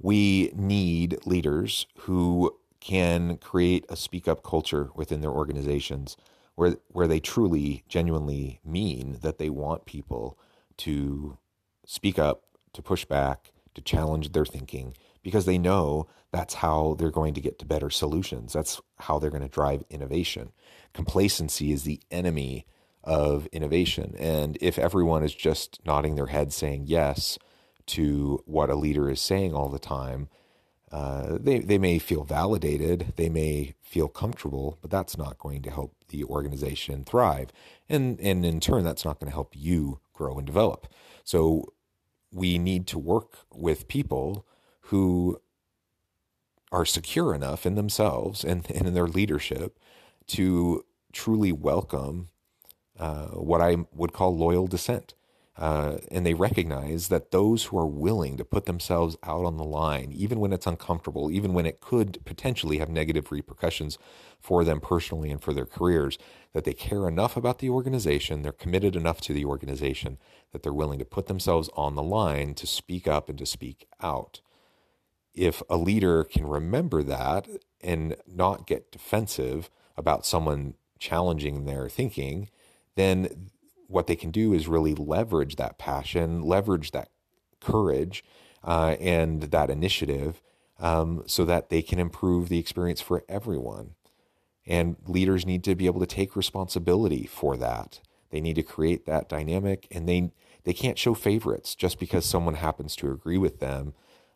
we 0.00 0.52
need 0.54 1.18
leaders 1.24 1.86
who 2.00 2.54
can 2.84 3.38
create 3.38 3.86
a 3.88 3.96
speak 3.96 4.28
up 4.28 4.42
culture 4.42 4.90
within 4.94 5.22
their 5.22 5.30
organizations 5.30 6.16
where 6.54 6.76
where 6.88 7.08
they 7.08 7.18
truly 7.18 7.82
genuinely 7.88 8.60
mean 8.64 9.18
that 9.22 9.38
they 9.38 9.48
want 9.48 9.86
people 9.86 10.38
to 10.76 11.38
speak 11.86 12.18
up, 12.18 12.42
to 12.72 12.82
push 12.82 13.04
back, 13.04 13.52
to 13.74 13.80
challenge 13.80 14.32
their 14.32 14.44
thinking 14.44 14.94
because 15.22 15.46
they 15.46 15.58
know 15.58 16.06
that's 16.30 16.54
how 16.54 16.94
they're 16.98 17.10
going 17.10 17.34
to 17.34 17.40
get 17.40 17.58
to 17.58 17.64
better 17.64 17.90
solutions. 17.90 18.52
That's 18.52 18.80
how 18.98 19.18
they're 19.18 19.30
going 19.30 19.42
to 19.42 19.48
drive 19.48 19.84
innovation. 19.88 20.52
Complacency 20.92 21.72
is 21.72 21.84
the 21.84 22.00
enemy 22.10 22.66
of 23.02 23.46
innovation. 23.46 24.14
And 24.18 24.58
if 24.60 24.78
everyone 24.78 25.22
is 25.22 25.34
just 25.34 25.80
nodding 25.86 26.16
their 26.16 26.26
head 26.26 26.52
saying 26.52 26.84
yes, 26.86 27.38
to 27.86 28.40
what 28.46 28.70
a 28.70 28.74
leader 28.74 29.10
is 29.10 29.20
saying 29.20 29.54
all 29.54 29.68
the 29.68 29.78
time, 29.78 30.28
uh, 30.94 31.38
they, 31.40 31.58
they 31.58 31.76
may 31.76 31.98
feel 31.98 32.22
validated, 32.22 33.14
they 33.16 33.28
may 33.28 33.74
feel 33.82 34.06
comfortable, 34.06 34.78
but 34.80 34.92
that's 34.92 35.18
not 35.18 35.40
going 35.40 35.60
to 35.60 35.68
help 35.68 35.92
the 36.10 36.22
organization 36.22 37.04
thrive. 37.04 37.50
And, 37.88 38.20
and 38.20 38.46
in 38.46 38.60
turn, 38.60 38.84
that's 38.84 39.04
not 39.04 39.18
going 39.18 39.28
to 39.28 39.34
help 39.34 39.54
you 39.56 39.98
grow 40.12 40.38
and 40.38 40.46
develop. 40.46 40.86
So 41.24 41.72
we 42.32 42.58
need 42.58 42.86
to 42.86 42.98
work 42.98 43.38
with 43.52 43.88
people 43.88 44.46
who 44.82 45.40
are 46.70 46.86
secure 46.86 47.34
enough 47.34 47.66
in 47.66 47.74
themselves 47.74 48.44
and, 48.44 48.64
and 48.70 48.86
in 48.86 48.94
their 48.94 49.08
leadership 49.08 49.80
to 50.28 50.84
truly 51.12 51.50
welcome 51.50 52.28
uh, 53.00 53.30
what 53.30 53.60
I 53.60 53.78
would 53.92 54.12
call 54.12 54.36
loyal 54.36 54.68
dissent. 54.68 55.14
Uh, 55.56 55.98
and 56.10 56.26
they 56.26 56.34
recognize 56.34 57.08
that 57.08 57.30
those 57.30 57.64
who 57.64 57.78
are 57.78 57.86
willing 57.86 58.36
to 58.36 58.44
put 58.44 58.66
themselves 58.66 59.16
out 59.22 59.44
on 59.44 59.56
the 59.56 59.64
line, 59.64 60.10
even 60.12 60.40
when 60.40 60.52
it's 60.52 60.66
uncomfortable, 60.66 61.30
even 61.30 61.54
when 61.54 61.64
it 61.64 61.80
could 61.80 62.18
potentially 62.24 62.78
have 62.78 62.88
negative 62.88 63.30
repercussions 63.30 63.96
for 64.40 64.64
them 64.64 64.80
personally 64.80 65.30
and 65.30 65.40
for 65.40 65.52
their 65.52 65.64
careers, 65.66 66.18
that 66.54 66.64
they 66.64 66.72
care 66.72 67.06
enough 67.06 67.36
about 67.36 67.60
the 67.60 67.70
organization, 67.70 68.42
they're 68.42 68.50
committed 68.50 68.96
enough 68.96 69.20
to 69.20 69.32
the 69.32 69.44
organization 69.44 70.18
that 70.52 70.64
they're 70.64 70.72
willing 70.72 70.98
to 70.98 71.04
put 71.04 71.26
themselves 71.26 71.70
on 71.76 71.94
the 71.94 72.02
line 72.02 72.54
to 72.54 72.66
speak 72.66 73.06
up 73.06 73.28
and 73.28 73.38
to 73.38 73.46
speak 73.46 73.86
out. 74.02 74.40
If 75.34 75.62
a 75.70 75.76
leader 75.76 76.24
can 76.24 76.46
remember 76.46 77.02
that 77.04 77.46
and 77.80 78.16
not 78.26 78.66
get 78.66 78.90
defensive 78.90 79.70
about 79.96 80.26
someone 80.26 80.74
challenging 80.98 81.64
their 81.64 81.88
thinking, 81.88 82.50
then 82.96 83.50
what 83.88 84.06
they 84.06 84.16
can 84.16 84.30
do 84.30 84.52
is 84.52 84.68
really 84.68 84.94
leverage 84.94 85.56
that 85.56 85.78
passion, 85.78 86.42
leverage 86.42 86.90
that 86.92 87.08
courage, 87.60 88.24
uh, 88.62 88.96
and 89.00 89.42
that 89.42 89.70
initiative 89.70 90.40
um, 90.80 91.22
so 91.26 91.44
that 91.44 91.68
they 91.68 91.82
can 91.82 91.98
improve 91.98 92.48
the 92.48 92.58
experience 92.58 93.00
for 93.00 93.24
everyone. 93.28 93.94
And 94.66 94.96
leaders 95.06 95.44
need 95.44 95.62
to 95.64 95.74
be 95.74 95.86
able 95.86 96.00
to 96.00 96.06
take 96.06 96.36
responsibility 96.36 97.26
for 97.26 97.56
that. 97.56 98.00
They 98.30 98.40
need 98.40 98.56
to 98.56 98.62
create 98.62 99.06
that 99.06 99.28
dynamic, 99.28 99.86
and 99.90 100.08
they 100.08 100.32
they 100.64 100.72
can't 100.72 100.98
show 100.98 101.12
favorites 101.14 101.74
just 101.74 101.98
because 101.98 102.24
someone 102.24 102.54
happens 102.54 102.96
to 102.96 103.12
agree 103.12 103.36
with 103.38 103.60
them. 103.60 103.92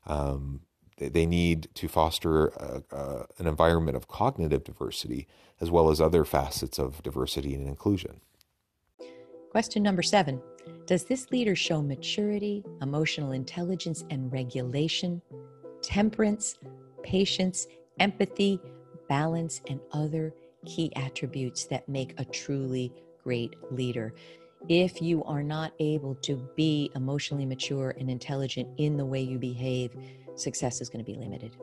Um, 0.06 0.60
they, 0.98 1.08
they 1.08 1.26
need 1.26 1.68
to 1.74 1.88
foster 1.88 2.48
a, 2.48 2.82
a, 2.92 3.26
an 3.38 3.46
environment 3.46 3.96
of 3.96 4.08
cognitive 4.08 4.62
diversity 4.62 5.26
as 5.60 5.70
well 5.70 5.90
as 5.90 6.00
other 6.00 6.24
facets 6.24 6.78
of 6.78 7.02
diversity 7.02 7.54
and 7.54 7.66
inclusion. 7.66 8.20
Question 9.58 9.82
number 9.82 10.04
seven 10.04 10.40
Does 10.86 11.02
this 11.02 11.32
leader 11.32 11.56
show 11.56 11.82
maturity, 11.82 12.62
emotional 12.80 13.32
intelligence 13.32 14.04
and 14.08 14.32
regulation, 14.32 15.20
temperance, 15.82 16.58
patience, 17.02 17.66
empathy, 17.98 18.60
balance, 19.08 19.60
and 19.68 19.80
other 19.90 20.32
key 20.64 20.92
attributes 20.94 21.64
that 21.64 21.88
make 21.88 22.14
a 22.20 22.24
truly 22.24 22.92
great 23.24 23.56
leader? 23.72 24.14
If 24.68 25.02
you 25.02 25.24
are 25.24 25.42
not 25.42 25.72
able 25.80 26.14
to 26.22 26.36
be 26.54 26.92
emotionally 26.94 27.44
mature 27.44 27.96
and 27.98 28.08
intelligent 28.08 28.68
in 28.76 28.96
the 28.96 29.06
way 29.06 29.22
you 29.22 29.40
behave, 29.40 29.90
success 30.36 30.80
is 30.80 30.88
going 30.88 31.04
to 31.04 31.12
be 31.12 31.18
limited. 31.18 31.56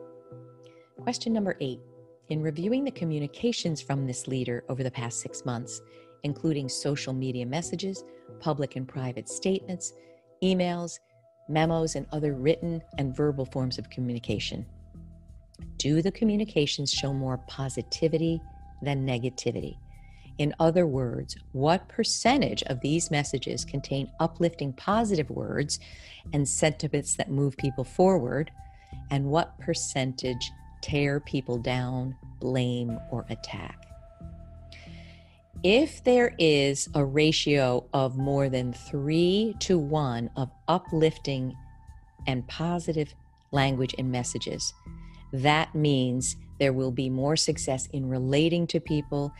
Question 1.00 1.32
number 1.32 1.56
eight 1.60 1.80
In 2.28 2.42
reviewing 2.42 2.84
the 2.84 2.90
communications 2.90 3.80
from 3.80 4.06
this 4.06 4.28
leader 4.28 4.64
over 4.68 4.82
the 4.82 4.90
past 4.90 5.20
six 5.20 5.46
months, 5.46 5.80
including 6.22 6.68
social 6.68 7.12
media 7.12 7.46
messages, 7.46 8.04
public 8.40 8.76
and 8.76 8.86
private 8.86 9.28
statements, 9.28 9.92
emails, 10.42 10.98
memos, 11.48 11.94
and 11.94 12.06
other 12.12 12.34
written 12.34 12.82
and 12.98 13.16
verbal 13.16 13.44
forms 13.46 13.78
of 13.78 13.88
communication. 13.90 14.66
Do 15.78 16.02
the 16.02 16.12
communications 16.12 16.90
show 16.90 17.12
more 17.12 17.38
positivity 17.46 18.40
than 18.82 19.06
negativity? 19.06 19.76
In 20.38 20.54
other 20.60 20.86
words, 20.86 21.36
what 21.52 21.88
percentage 21.88 22.62
of 22.64 22.80
these 22.80 23.10
messages 23.10 23.64
contain 23.64 24.10
uplifting 24.20 24.72
positive 24.74 25.30
words 25.30 25.80
and 26.32 26.46
sentiments 26.46 27.16
that 27.16 27.30
move 27.30 27.56
people 27.56 27.84
forward? 27.84 28.50
And 29.10 29.26
what 29.26 29.58
percentage 29.58 30.50
tear 30.82 31.20
people 31.20 31.58
down, 31.58 32.16
blame, 32.38 32.98
or 33.10 33.24
attack? 33.30 33.85
If 35.68 36.04
there 36.04 36.32
is 36.38 36.88
a 36.94 37.04
ratio 37.04 37.84
of 37.92 38.16
more 38.16 38.48
than 38.48 38.72
three 38.72 39.52
to 39.58 39.76
one 39.76 40.30
of 40.36 40.48
uplifting 40.68 41.56
and 42.28 42.46
positive 42.46 43.12
language 43.50 43.92
and 43.98 44.08
messages, 44.08 44.72
that 45.32 45.74
means 45.74 46.36
there 46.60 46.72
will 46.72 46.92
be 46.92 47.10
more 47.10 47.34
success 47.34 47.88
in 47.92 48.08
relating 48.08 48.64
to 48.68 48.78
people, 48.78 49.34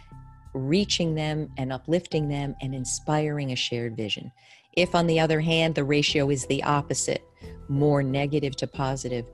reaching 0.53 1.15
them 1.15 1.49
and 1.59 1.73
uplifting 1.73 2.27
them, 2.27 2.57
and 2.61 2.75
inspiring 2.75 3.53
a 3.53 3.57
shared 3.57 3.97
vision. 3.97 4.33
If, 4.73 4.97
on 4.97 5.07
the 5.07 5.21
other 5.21 5.39
hand, 5.39 5.77
the 5.77 5.85
ratio 5.85 6.29
is 6.31 6.45
the 6.47 6.65
opposite, 6.65 7.23
more 7.69 8.03
negative 8.03 8.57
to 8.57 8.67
positive, 8.67 9.31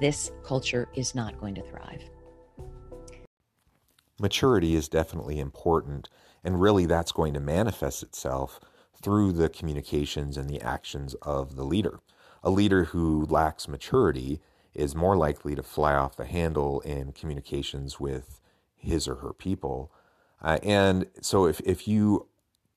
this 0.00 0.32
culture 0.42 0.88
is 0.96 1.14
not 1.14 1.38
going 1.38 1.54
to 1.54 1.62
thrive 1.62 2.02
maturity 4.20 4.74
is 4.74 4.88
definitely 4.88 5.40
important. 5.40 6.08
And 6.44 6.60
really, 6.60 6.86
that's 6.86 7.12
going 7.12 7.34
to 7.34 7.40
manifest 7.40 8.02
itself 8.02 8.60
through 9.02 9.32
the 9.32 9.48
communications 9.48 10.36
and 10.36 10.48
the 10.48 10.60
actions 10.60 11.14
of 11.22 11.56
the 11.56 11.64
leader. 11.64 12.00
A 12.42 12.50
leader 12.50 12.84
who 12.84 13.26
lacks 13.26 13.68
maturity 13.68 14.40
is 14.74 14.94
more 14.94 15.16
likely 15.16 15.54
to 15.54 15.62
fly 15.62 15.94
off 15.94 16.16
the 16.16 16.24
handle 16.24 16.80
in 16.80 17.12
communications 17.12 17.98
with 17.98 18.40
his 18.76 19.08
or 19.08 19.16
her 19.16 19.32
people. 19.32 19.92
Uh, 20.40 20.58
and 20.62 21.06
so, 21.20 21.46
if, 21.46 21.60
if 21.60 21.86
you 21.86 22.28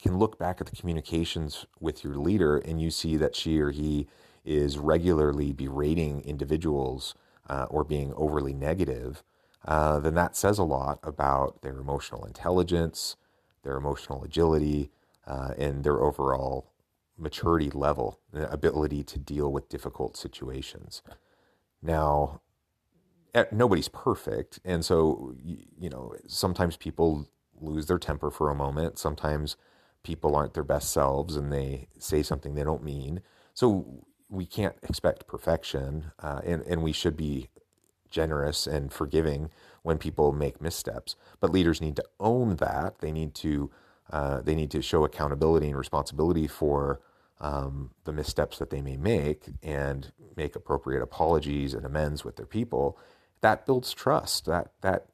can 0.02 0.18
look 0.18 0.38
back 0.38 0.60
at 0.60 0.68
the 0.68 0.76
communications 0.76 1.66
with 1.80 2.04
your 2.04 2.16
leader 2.16 2.58
and 2.58 2.82
you 2.82 2.92
see 2.92 3.16
that 3.16 3.36
she 3.36 3.60
or 3.60 3.72
he 3.72 4.08
is 4.44 4.78
regularly 4.78 5.54
berating 5.54 6.20
individuals 6.22 7.16
uh, 7.50 7.66
or 7.70 7.86
being 7.86 8.14
overly 8.16 8.54
negative, 8.54 9.24
uh, 9.66 10.00
then 10.00 10.16
that 10.16 10.36
says 10.36 10.60
a 10.60 10.64
lot 10.64 11.00
about 11.04 11.62
their 11.62 11.78
emotional 11.78 12.26
intelligence, 12.26 13.16
their 13.64 13.78
emotional 13.78 14.24
agility, 14.24 14.92
uh, 15.26 15.54
and 15.58 15.84
their 15.84 16.02
overall 16.02 16.72
maturity 17.18 17.70
level, 17.70 18.20
ability 18.34 19.04
to 19.04 19.20
deal 19.20 19.52
with 19.52 19.70
difficult 19.70 20.18
situations. 20.18 21.02
Now, 21.82 22.42
nobody's 23.52 23.88
perfect, 23.88 24.60
and 24.66 24.84
so 24.84 25.36
you 25.44 25.90
know 25.90 26.14
sometimes 26.28 26.78
people 26.78 27.28
lose 27.60 27.88
their 27.88 28.00
temper 28.00 28.30
for 28.30 28.50
a 28.50 28.56
moment. 28.56 29.00
Sometimes 29.00 29.56
people 30.04 30.36
aren't 30.36 30.54
their 30.54 30.64
best 30.64 30.92
selves 30.92 31.36
and 31.38 31.52
they 31.52 31.88
say 31.98 32.22
something 32.22 32.56
they 32.56 32.64
don't 32.64 32.84
mean. 32.84 33.22
So 33.54 34.06
we 34.30 34.46
can't 34.46 34.76
expect 34.84 35.28
perfection, 35.28 36.12
uh, 36.20 36.42
and 36.44 36.62
and 36.64 36.84
we 36.84 36.92
should 36.92 37.18
be 37.18 37.50
generous 38.14 38.68
and 38.68 38.94
forgiving 38.94 39.50
when 39.82 39.98
people 39.98 40.32
make 40.32 40.62
missteps. 40.62 41.16
But 41.42 41.52
leaders 41.52 41.82
need 41.82 41.98
to 41.98 42.06
own 42.20 42.58
that. 42.58 43.00
They 43.00 43.12
need 43.12 43.34
to 43.36 43.72
uh, 44.12 44.42
they 44.42 44.56
need 44.56 44.72
to 44.72 44.82
show 44.82 45.04
accountability 45.04 45.68
and 45.68 45.78
responsibility 45.78 46.48
for 46.48 47.02
um, 47.40 47.92
the 48.04 48.14
missteps 48.14 48.60
that 48.60 48.70
they 48.70 48.82
may 48.82 48.98
make 48.98 49.46
and 49.64 50.12
make 50.36 50.56
appropriate 50.56 51.02
apologies 51.02 51.74
and 51.74 51.86
amends 51.86 52.24
with 52.24 52.36
their 52.36 52.46
people. 52.46 52.98
That 53.42 53.66
builds 53.66 53.92
trust. 53.94 54.46
That 54.46 54.72
that 54.82 55.08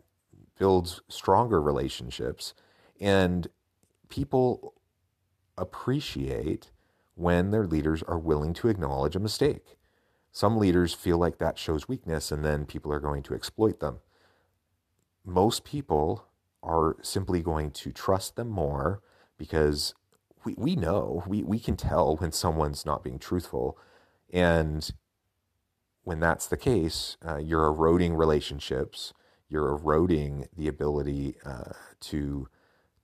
builds 0.58 1.02
stronger 1.08 1.62
relationships, 1.62 2.54
and 3.00 3.48
people 4.10 4.74
appreciate 5.58 6.72
when 7.16 7.52
their 7.52 7.66
leaders 7.66 8.04
are 8.04 8.20
willing 8.20 8.54
to 8.54 8.68
acknowledge 8.68 9.16
a 9.16 9.20
mistake. 9.20 9.79
Some 10.32 10.58
leaders 10.58 10.94
feel 10.94 11.18
like 11.18 11.38
that 11.40 11.58
shows 11.58 11.88
weakness 11.88 12.32
and 12.32 12.44
then 12.46 12.66
people 12.66 12.94
are 12.94 13.00
going 13.00 13.24
to 13.24 13.34
exploit 13.34 13.80
them. 13.80 14.00
Most 15.26 15.64
people 15.64 16.26
are 16.62 16.98
simply 17.02 17.42
going 17.42 17.72
to 17.72 17.92
trust 17.92 18.36
them 18.36 18.50
more 18.50 19.02
because 19.38 19.94
we, 20.44 20.56
we 20.58 20.76
know, 20.76 21.24
we, 21.28 21.44
we 21.44 21.60
can 21.60 21.76
tell 21.76 22.16
when 22.18 22.32
someone's 22.32 22.86
not 22.86 23.04
being 23.04 23.20
truthful. 23.20 23.78
And 24.32 24.90
when 26.04 26.20
that's 26.20 26.48
the 26.48 26.58
case, 26.58 27.18
uh, 27.26 27.38
you're 27.38 27.66
eroding 27.66 28.16
relationships, 28.16 29.14
you're 29.48 29.70
eroding 29.70 30.48
the 30.56 30.68
ability 30.68 31.36
uh, 31.46 31.74
to, 32.02 32.48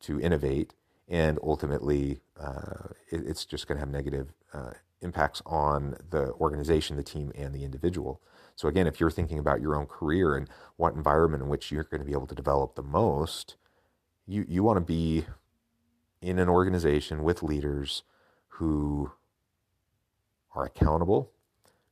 to 0.02 0.20
innovate, 0.20 0.74
and 1.08 1.38
ultimately, 1.44 2.22
uh, 2.40 2.90
it, 3.12 3.22
it's 3.28 3.46
just 3.46 3.68
going 3.68 3.76
to 3.76 3.80
have 3.80 3.90
negative 3.90 4.34
uh, 4.54 4.72
impacts 5.06 5.42
on 5.46 5.96
the 6.10 6.34
organization, 6.34 6.98
the 6.98 7.04
team, 7.04 7.32
and 7.36 7.56
the 7.56 7.64
individual. 7.64 8.22
So 8.56 8.68
again, 8.68 8.88
if 8.88 9.00
you're 9.00 9.12
thinking 9.12 9.40
about 9.40 9.62
your 9.62 9.76
own 9.76 9.86
career 9.86 10.36
and 10.36 10.50
what 10.76 10.96
environment 10.96 11.44
in 11.44 11.50
which 11.50 11.72
you're 11.72 11.84
going 11.84 12.02
to 12.02 12.06
be 12.06 12.12
able 12.12 12.28
to 12.28 12.36
develop 12.36 12.76
the 12.76 12.84
most, 12.84 13.56
you 14.28 14.46
you 14.48 14.64
want 14.64 14.78
to 14.78 14.82
be 14.86 15.26
in 16.22 16.40
an 16.40 16.50
organization 16.50 17.24
with 17.24 17.44
leaders 17.44 18.04
who 18.48 19.12
are 20.54 20.66
accountable, 20.66 21.32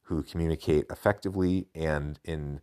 who 0.04 0.24
communicate 0.24 0.86
effectively 0.90 1.68
and 1.76 2.20
in 2.24 2.62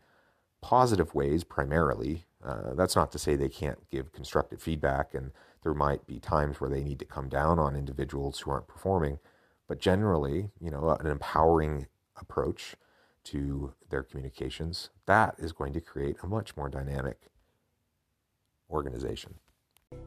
positive 0.60 1.14
ways 1.14 1.44
primarily. 1.44 2.24
Uh, 2.44 2.74
that's 2.74 2.96
not 2.96 3.12
to 3.12 3.18
say 3.18 3.36
they 3.36 3.48
can't 3.48 3.88
give 3.90 4.12
constructive 4.12 4.62
feedback, 4.62 5.14
and 5.14 5.30
there 5.62 5.74
might 5.74 6.06
be 6.06 6.18
times 6.18 6.60
where 6.60 6.70
they 6.70 6.82
need 6.82 6.98
to 6.98 7.04
come 7.04 7.28
down 7.28 7.58
on 7.58 7.76
individuals 7.76 8.40
who 8.40 8.50
aren't 8.50 8.66
performing. 8.68 9.18
But 9.70 9.78
generally, 9.78 10.50
you 10.60 10.68
know, 10.72 10.96
an 10.98 11.06
empowering 11.06 11.86
approach 12.20 12.74
to 13.22 13.72
their 13.88 14.02
communications, 14.02 14.90
that 15.06 15.36
is 15.38 15.52
going 15.52 15.74
to 15.74 15.80
create 15.80 16.16
a 16.24 16.26
much 16.26 16.56
more 16.56 16.68
dynamic 16.68 17.28
organization. 18.68 19.36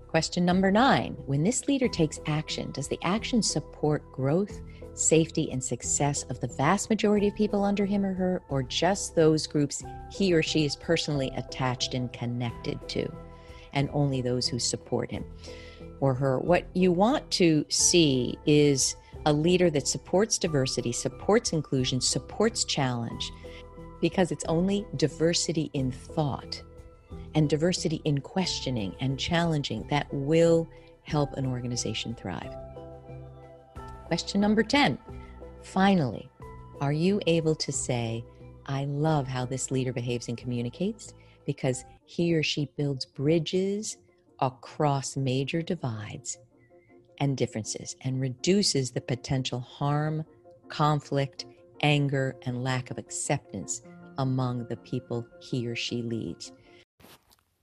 Question 0.09 0.43
number 0.43 0.69
nine 0.69 1.13
When 1.27 1.45
this 1.45 1.65
leader 1.69 1.87
takes 1.87 2.19
action, 2.25 2.73
does 2.73 2.89
the 2.89 2.99
action 3.03 3.41
support 3.41 4.03
growth, 4.11 4.59
safety, 4.95 5.49
and 5.49 5.63
success 5.63 6.23
of 6.23 6.41
the 6.41 6.47
vast 6.47 6.89
majority 6.89 7.29
of 7.29 7.35
people 7.35 7.63
under 7.63 7.85
him 7.85 8.05
or 8.05 8.13
her, 8.13 8.41
or 8.49 8.63
just 8.63 9.15
those 9.15 9.47
groups 9.47 9.81
he 10.11 10.33
or 10.33 10.43
she 10.43 10.65
is 10.65 10.75
personally 10.75 11.31
attached 11.37 11.93
and 11.93 12.11
connected 12.11 12.85
to, 12.89 13.09
and 13.71 13.89
only 13.93 14.21
those 14.21 14.45
who 14.45 14.59
support 14.59 15.09
him 15.09 15.23
or 16.01 16.13
her? 16.13 16.37
What 16.37 16.65
you 16.73 16.91
want 16.91 17.31
to 17.31 17.65
see 17.69 18.37
is 18.45 18.97
a 19.25 19.33
leader 19.33 19.69
that 19.69 19.87
supports 19.87 20.37
diversity, 20.37 20.91
supports 20.91 21.53
inclusion, 21.53 22.01
supports 22.01 22.63
challenge, 22.63 23.31
because 24.01 24.31
it's 24.31 24.45
only 24.45 24.85
diversity 24.97 25.69
in 25.73 25.91
thought 25.91 26.61
and 27.35 27.49
diversity 27.49 28.01
in 28.05 28.19
questioning 28.19 28.95
and 28.99 29.19
challenging 29.19 29.85
that 29.89 30.07
will 30.13 30.67
help 31.03 31.33
an 31.33 31.45
organization 31.45 32.13
thrive. 32.15 32.53
Question 34.07 34.41
number 34.41 34.63
10. 34.63 34.97
Finally, 35.63 36.29
are 36.81 36.93
you 36.93 37.21
able 37.27 37.55
to 37.55 37.71
say, 37.71 38.23
I 38.65 38.85
love 38.85 39.27
how 39.27 39.45
this 39.45 39.71
leader 39.71 39.93
behaves 39.93 40.27
and 40.27 40.37
communicates 40.37 41.13
because 41.45 41.85
he 42.05 42.33
or 42.35 42.43
she 42.43 42.69
builds 42.77 43.05
bridges 43.05 43.97
across 44.39 45.15
major 45.15 45.61
divides 45.61 46.37
and 47.19 47.37
differences 47.37 47.95
and 48.01 48.21
reduces 48.21 48.91
the 48.91 49.01
potential 49.01 49.59
harm, 49.59 50.25
conflict, 50.69 51.45
anger, 51.81 52.35
and 52.45 52.63
lack 52.63 52.91
of 52.91 52.97
acceptance 52.97 53.81
among 54.17 54.65
the 54.67 54.77
people 54.77 55.25
he 55.39 55.67
or 55.67 55.75
she 55.75 56.01
leads. 56.01 56.51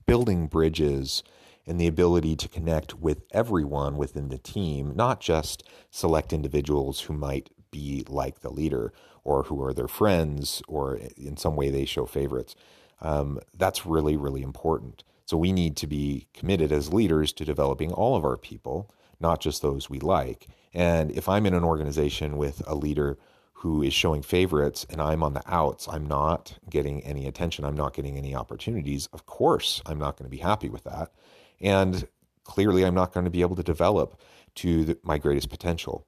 Building 0.05 0.47
bridges 0.47 1.23
and 1.65 1.79
the 1.79 1.87
ability 1.87 2.35
to 2.35 2.49
connect 2.49 2.95
with 2.95 3.21
everyone 3.31 3.97
within 3.97 4.29
the 4.29 4.37
team, 4.37 4.93
not 4.95 5.19
just 5.19 5.63
select 5.89 6.33
individuals 6.33 7.01
who 7.01 7.13
might 7.13 7.49
be 7.71 8.03
like 8.09 8.41
the 8.41 8.49
leader 8.49 8.91
or 9.23 9.43
who 9.43 9.63
are 9.63 9.73
their 9.73 9.87
friends 9.87 10.61
or 10.67 10.99
in 11.15 11.37
some 11.37 11.55
way 11.55 11.69
they 11.69 11.85
show 11.85 12.05
favorites. 12.05 12.55
Um, 13.01 13.39
that's 13.57 13.85
really, 13.85 14.17
really 14.17 14.41
important. 14.41 15.03
So 15.25 15.37
we 15.37 15.53
need 15.53 15.77
to 15.77 15.87
be 15.87 16.27
committed 16.33 16.71
as 16.71 16.91
leaders 16.91 17.31
to 17.33 17.45
developing 17.45 17.93
all 17.93 18.15
of 18.15 18.25
our 18.25 18.37
people 18.37 18.89
not 19.21 19.41
just 19.41 19.61
those 19.61 19.89
we 19.89 19.99
like. 19.99 20.47
And 20.73 21.11
if 21.11 21.27
I'm 21.29 21.45
in 21.45 21.53
an 21.53 21.63
organization 21.63 22.37
with 22.37 22.61
a 22.67 22.75
leader 22.75 23.17
who 23.53 23.83
is 23.83 23.93
showing 23.93 24.23
favorites 24.23 24.85
and 24.89 25.01
I'm 25.01 25.21
on 25.21 25.33
the 25.33 25.43
outs, 25.45 25.87
I'm 25.87 26.07
not 26.07 26.57
getting 26.69 27.01
any 27.03 27.27
attention, 27.27 27.63
I'm 27.63 27.75
not 27.77 27.93
getting 27.93 28.17
any 28.17 28.33
opportunities, 28.33 29.07
of 29.13 29.25
course, 29.25 29.81
I'm 29.85 29.99
not 29.99 30.17
going 30.17 30.25
to 30.25 30.35
be 30.35 30.41
happy 30.41 30.69
with 30.69 30.83
that. 30.85 31.11
And 31.59 32.07
clearly, 32.43 32.83
I'm 32.85 32.95
not 32.95 33.13
going 33.13 33.25
to 33.25 33.29
be 33.29 33.41
able 33.41 33.55
to 33.55 33.63
develop 33.63 34.19
to 34.55 34.85
the, 34.85 34.97
my 35.03 35.17
greatest 35.17 35.49
potential. 35.49 36.07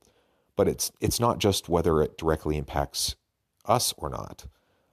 But 0.55 0.67
it's 0.67 0.91
it's 0.99 1.19
not 1.19 1.39
just 1.39 1.69
whether 1.69 2.01
it 2.01 2.17
directly 2.17 2.57
impacts 2.57 3.15
us 3.65 3.93
or 3.97 4.09
not. 4.09 4.45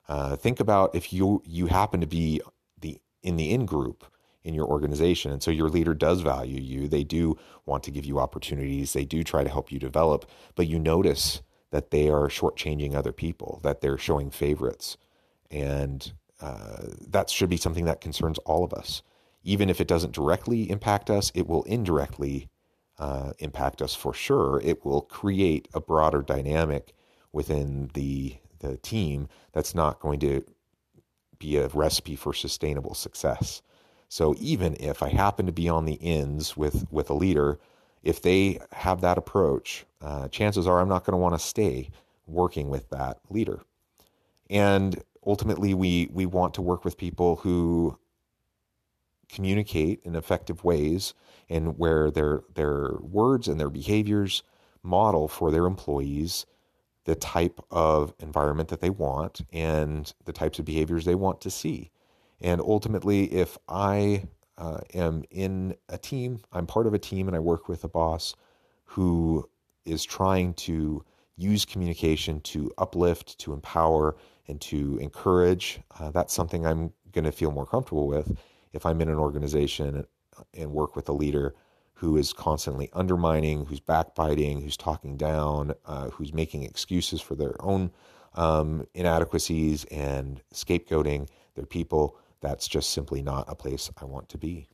Uh, 0.08 0.36
think 0.36 0.60
about 0.60 0.94
if 0.94 1.12
you 1.12 1.42
you 1.44 1.66
happen 1.66 2.00
to 2.00 2.06
be 2.06 2.40
the 2.80 2.98
in 3.22 3.36
the 3.36 3.50
in 3.50 3.66
group 3.66 4.04
in 4.44 4.54
your 4.54 4.66
organization. 4.66 5.30
And 5.32 5.42
so 5.42 5.50
your 5.50 5.68
leader 5.68 5.94
does 5.94 6.20
value 6.20 6.60
you. 6.60 6.88
They 6.88 7.04
do 7.04 7.36
want 7.66 7.82
to 7.84 7.90
give 7.90 8.04
you 8.04 8.18
opportunities. 8.18 8.92
They 8.92 9.04
do 9.04 9.22
try 9.22 9.44
to 9.44 9.50
help 9.50 9.70
you 9.70 9.78
develop, 9.78 10.26
but 10.54 10.66
you 10.66 10.78
notice 10.78 11.42
that 11.70 11.90
they 11.90 12.08
are 12.08 12.28
shortchanging 12.28 12.94
other 12.94 13.12
people, 13.12 13.60
that 13.62 13.80
they're 13.80 13.98
showing 13.98 14.30
favorites. 14.30 14.96
And 15.50 16.12
uh, 16.40 16.86
that 17.08 17.30
should 17.30 17.50
be 17.50 17.56
something 17.56 17.84
that 17.84 18.00
concerns 18.00 18.38
all 18.38 18.64
of 18.64 18.72
us. 18.72 19.02
Even 19.42 19.68
if 19.68 19.80
it 19.80 19.88
doesn't 19.88 20.12
directly 20.14 20.70
impact 20.70 21.10
us, 21.10 21.30
it 21.34 21.46
will 21.46 21.62
indirectly 21.64 22.48
uh, 22.98 23.32
impact 23.38 23.80
us 23.82 23.94
for 23.94 24.12
sure. 24.12 24.60
It 24.62 24.84
will 24.84 25.02
create 25.02 25.68
a 25.74 25.80
broader 25.80 26.22
dynamic 26.22 26.94
within 27.32 27.90
the 27.94 28.36
the 28.60 28.76
team 28.76 29.26
that's 29.52 29.74
not 29.74 30.00
going 30.00 30.20
to 30.20 30.44
be 31.38 31.56
a 31.56 31.68
recipe 31.68 32.14
for 32.14 32.34
sustainable 32.34 32.94
success. 32.94 33.62
So 34.10 34.34
even 34.40 34.76
if 34.80 35.04
I 35.04 35.08
happen 35.08 35.46
to 35.46 35.52
be 35.52 35.68
on 35.68 35.84
the 35.84 35.96
ends 36.02 36.56
with 36.56 36.84
with 36.90 37.08
a 37.10 37.14
leader, 37.14 37.60
if 38.02 38.20
they 38.20 38.58
have 38.72 39.00
that 39.02 39.16
approach, 39.16 39.86
uh, 40.02 40.26
chances 40.28 40.66
are 40.66 40.80
I'm 40.80 40.88
not 40.88 41.04
going 41.04 41.12
to 41.12 41.22
want 41.22 41.36
to 41.36 41.38
stay 41.38 41.90
working 42.26 42.70
with 42.70 42.90
that 42.90 43.20
leader. 43.30 43.60
And 44.50 45.00
ultimately, 45.24 45.74
we 45.74 46.10
we 46.12 46.26
want 46.26 46.54
to 46.54 46.62
work 46.62 46.84
with 46.84 46.98
people 46.98 47.36
who 47.36 47.96
communicate 49.28 50.00
in 50.02 50.16
effective 50.16 50.64
ways 50.64 51.14
and 51.48 51.78
where 51.78 52.10
their 52.10 52.42
their 52.52 52.94
words 53.00 53.46
and 53.46 53.60
their 53.60 53.70
behaviors 53.70 54.42
model 54.82 55.28
for 55.28 55.52
their 55.52 55.66
employees 55.66 56.46
the 57.04 57.14
type 57.14 57.60
of 57.70 58.12
environment 58.18 58.70
that 58.70 58.80
they 58.80 58.90
want 58.90 59.42
and 59.52 60.14
the 60.24 60.32
types 60.32 60.58
of 60.58 60.64
behaviors 60.64 61.04
they 61.04 61.14
want 61.14 61.40
to 61.40 61.50
see. 61.50 61.92
And 62.40 62.60
ultimately, 62.60 63.24
if 63.32 63.58
I 63.68 64.24
uh, 64.56 64.80
am 64.94 65.24
in 65.30 65.76
a 65.88 65.98
team, 65.98 66.40
I'm 66.52 66.66
part 66.66 66.86
of 66.86 66.94
a 66.94 66.98
team 66.98 67.26
and 67.26 67.36
I 67.36 67.40
work 67.40 67.68
with 67.68 67.84
a 67.84 67.88
boss 67.88 68.34
who 68.84 69.48
is 69.84 70.04
trying 70.04 70.54
to 70.54 71.04
use 71.36 71.64
communication 71.64 72.40
to 72.40 72.70
uplift, 72.78 73.38
to 73.38 73.52
empower, 73.52 74.16
and 74.46 74.60
to 74.60 74.98
encourage, 74.98 75.80
uh, 75.98 76.10
that's 76.10 76.34
something 76.34 76.66
I'm 76.66 76.92
going 77.12 77.24
to 77.24 77.32
feel 77.32 77.50
more 77.50 77.66
comfortable 77.66 78.06
with 78.06 78.36
if 78.72 78.84
I'm 78.84 79.00
in 79.00 79.08
an 79.08 79.16
organization 79.16 80.04
and 80.54 80.72
work 80.72 80.96
with 80.96 81.08
a 81.08 81.12
leader 81.12 81.54
who 81.94 82.16
is 82.16 82.32
constantly 82.32 82.88
undermining, 82.94 83.66
who's 83.66 83.80
backbiting, 83.80 84.60
who's 84.60 84.76
talking 84.76 85.16
down, 85.16 85.74
uh, 85.86 86.08
who's 86.10 86.32
making 86.32 86.62
excuses 86.62 87.20
for 87.20 87.34
their 87.34 87.54
own 87.60 87.90
um, 88.34 88.86
inadequacies 88.94 89.84
and 89.86 90.40
scapegoating 90.54 91.28
their 91.54 91.66
people. 91.66 92.16
That's 92.40 92.68
just 92.68 92.90
simply 92.90 93.22
not 93.22 93.44
a 93.48 93.54
place 93.54 93.90
I 94.00 94.04
want 94.04 94.28
to 94.30 94.38
be. 94.38 94.68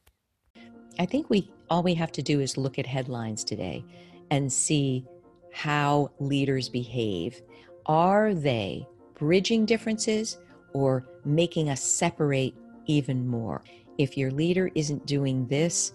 I 0.98 1.06
think 1.06 1.28
we 1.28 1.50
all 1.68 1.82
we 1.82 1.94
have 1.94 2.12
to 2.12 2.22
do 2.22 2.40
is 2.40 2.56
look 2.56 2.78
at 2.78 2.86
headlines 2.86 3.44
today 3.44 3.84
and 4.30 4.52
see 4.52 5.04
how 5.52 6.12
leaders 6.18 6.68
behave. 6.68 7.42
Are 7.86 8.34
they 8.34 8.86
bridging 9.14 9.66
differences 9.66 10.38
or 10.72 11.06
making 11.24 11.68
us 11.70 11.82
separate 11.82 12.54
even 12.86 13.26
more? 13.26 13.62
If 13.98 14.16
your 14.16 14.30
leader 14.30 14.70
isn't 14.74 15.06
doing 15.06 15.46
this, 15.48 15.94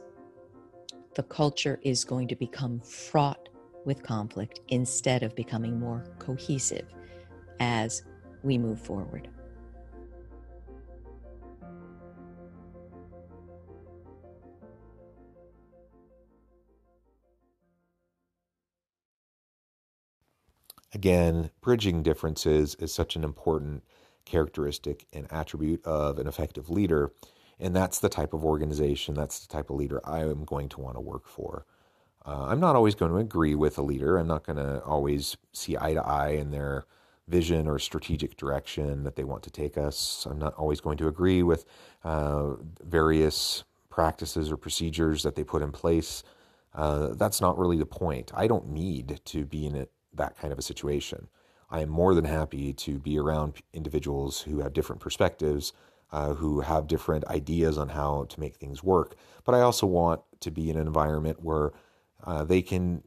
the 1.16 1.24
culture 1.24 1.80
is 1.84 2.04
going 2.04 2.28
to 2.30 2.36
become 2.36 2.80
fraught 2.82 3.50
with 3.86 4.04
conflict 4.04 4.62
instead 4.70 5.24
of 5.24 5.36
becoming 5.36 5.80
more 5.80 6.06
cohesive 6.20 6.88
as 7.60 8.04
we 8.44 8.58
move 8.58 8.80
forward. 8.80 9.30
Again, 21.02 21.50
bridging 21.62 22.04
differences 22.04 22.76
is 22.76 22.94
such 22.94 23.16
an 23.16 23.24
important 23.24 23.84
characteristic 24.24 25.08
and 25.12 25.26
attribute 25.32 25.84
of 25.84 26.20
an 26.20 26.28
effective 26.28 26.70
leader. 26.70 27.12
And 27.60 27.76
that's 27.76 27.98
the 27.98 28.08
type 28.08 28.34
of 28.36 28.46
organization, 28.46 29.16
that's 29.16 29.40
the 29.40 29.52
type 29.52 29.72
of 29.72 29.78
leader 29.78 30.00
I 30.04 30.20
am 30.20 30.46
going 30.46 30.70
to 30.70 30.80
want 30.80 30.98
to 30.98 31.02
work 31.02 31.28
for. 31.28 31.66
Uh, 32.24 32.46
I'm 32.50 32.60
not 32.60 32.76
always 32.76 32.94
going 32.94 33.12
to 33.12 33.18
agree 33.18 33.56
with 33.56 33.80
a 33.80 33.82
leader. 33.82 34.20
I'm 34.20 34.28
not 34.28 34.46
going 34.46 34.58
to 34.58 34.84
always 34.84 35.38
see 35.54 35.76
eye 35.76 35.96
to 35.96 36.06
eye 36.06 36.34
in 36.34 36.52
their 36.52 36.86
vision 37.28 37.68
or 37.68 37.80
strategic 37.80 38.38
direction 38.38 39.02
that 39.04 39.16
they 39.16 39.24
want 39.24 39.42
to 39.42 39.50
take 39.50 39.80
us. 39.80 40.28
I'm 40.30 40.38
not 40.38 40.54
always 40.54 40.82
going 40.82 41.00
to 41.00 41.08
agree 41.08 41.42
with 41.42 41.66
uh, 42.04 42.58
various 42.84 43.64
practices 43.90 44.52
or 44.52 44.56
procedures 44.56 45.24
that 45.24 45.34
they 45.34 45.44
put 45.44 45.64
in 45.64 45.72
place. 45.72 46.22
Uh, 46.76 47.16
that's 47.16 47.42
not 47.42 47.58
really 47.58 47.78
the 47.78 47.88
point. 47.88 48.32
I 48.36 48.46
don't 48.46 48.70
need 48.70 49.20
to 49.26 49.46
be 49.46 49.66
in 49.66 49.76
it, 49.76 49.92
that 50.14 50.38
kind 50.38 50.52
of 50.52 50.60
a 50.60 50.64
situation. 50.64 51.28
I 51.70 51.82
am 51.82 51.90
more 51.90 52.14
than 52.14 52.26
happy 52.26 52.74
to 52.74 53.00
be 53.00 53.18
around 53.18 53.62
individuals 53.74 54.42
who 54.42 54.60
have 54.60 54.74
different 54.74 55.02
perspectives, 55.02 55.74
uh, 56.12 56.34
who 56.34 56.60
have 56.62 56.88
different 56.88 57.26
ideas 57.28 57.78
on 57.78 57.90
how 57.90 58.26
to 58.26 58.40
make 58.40 58.58
things 58.58 58.84
work. 58.84 59.16
But 59.46 59.56
I 59.56 59.62
also 59.62 59.88
want 59.88 60.22
to 60.42 60.52
be 60.52 60.70
in 60.70 60.78
an 60.78 60.86
environment 60.86 61.42
where 61.42 61.72
uh, 62.26 62.44
they 62.44 62.62
can 62.62 63.04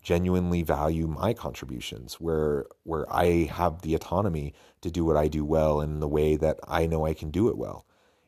genuinely 0.00 0.62
value 0.62 1.06
my 1.06 1.34
contributions, 1.34 2.14
where 2.14 2.66
where 2.84 3.12
I 3.12 3.50
have 3.52 3.82
the 3.82 3.94
autonomy 3.94 4.54
to 4.80 4.90
do 4.90 5.04
what 5.04 5.16
I 5.16 5.28
do 5.28 5.44
well 5.44 5.80
in 5.80 6.00
the 6.00 6.08
way 6.08 6.36
that 6.36 6.58
I 6.66 6.86
know 6.86 7.04
I 7.04 7.14
can 7.14 7.30
do 7.30 7.48
it 7.48 7.58
well. 7.58 7.84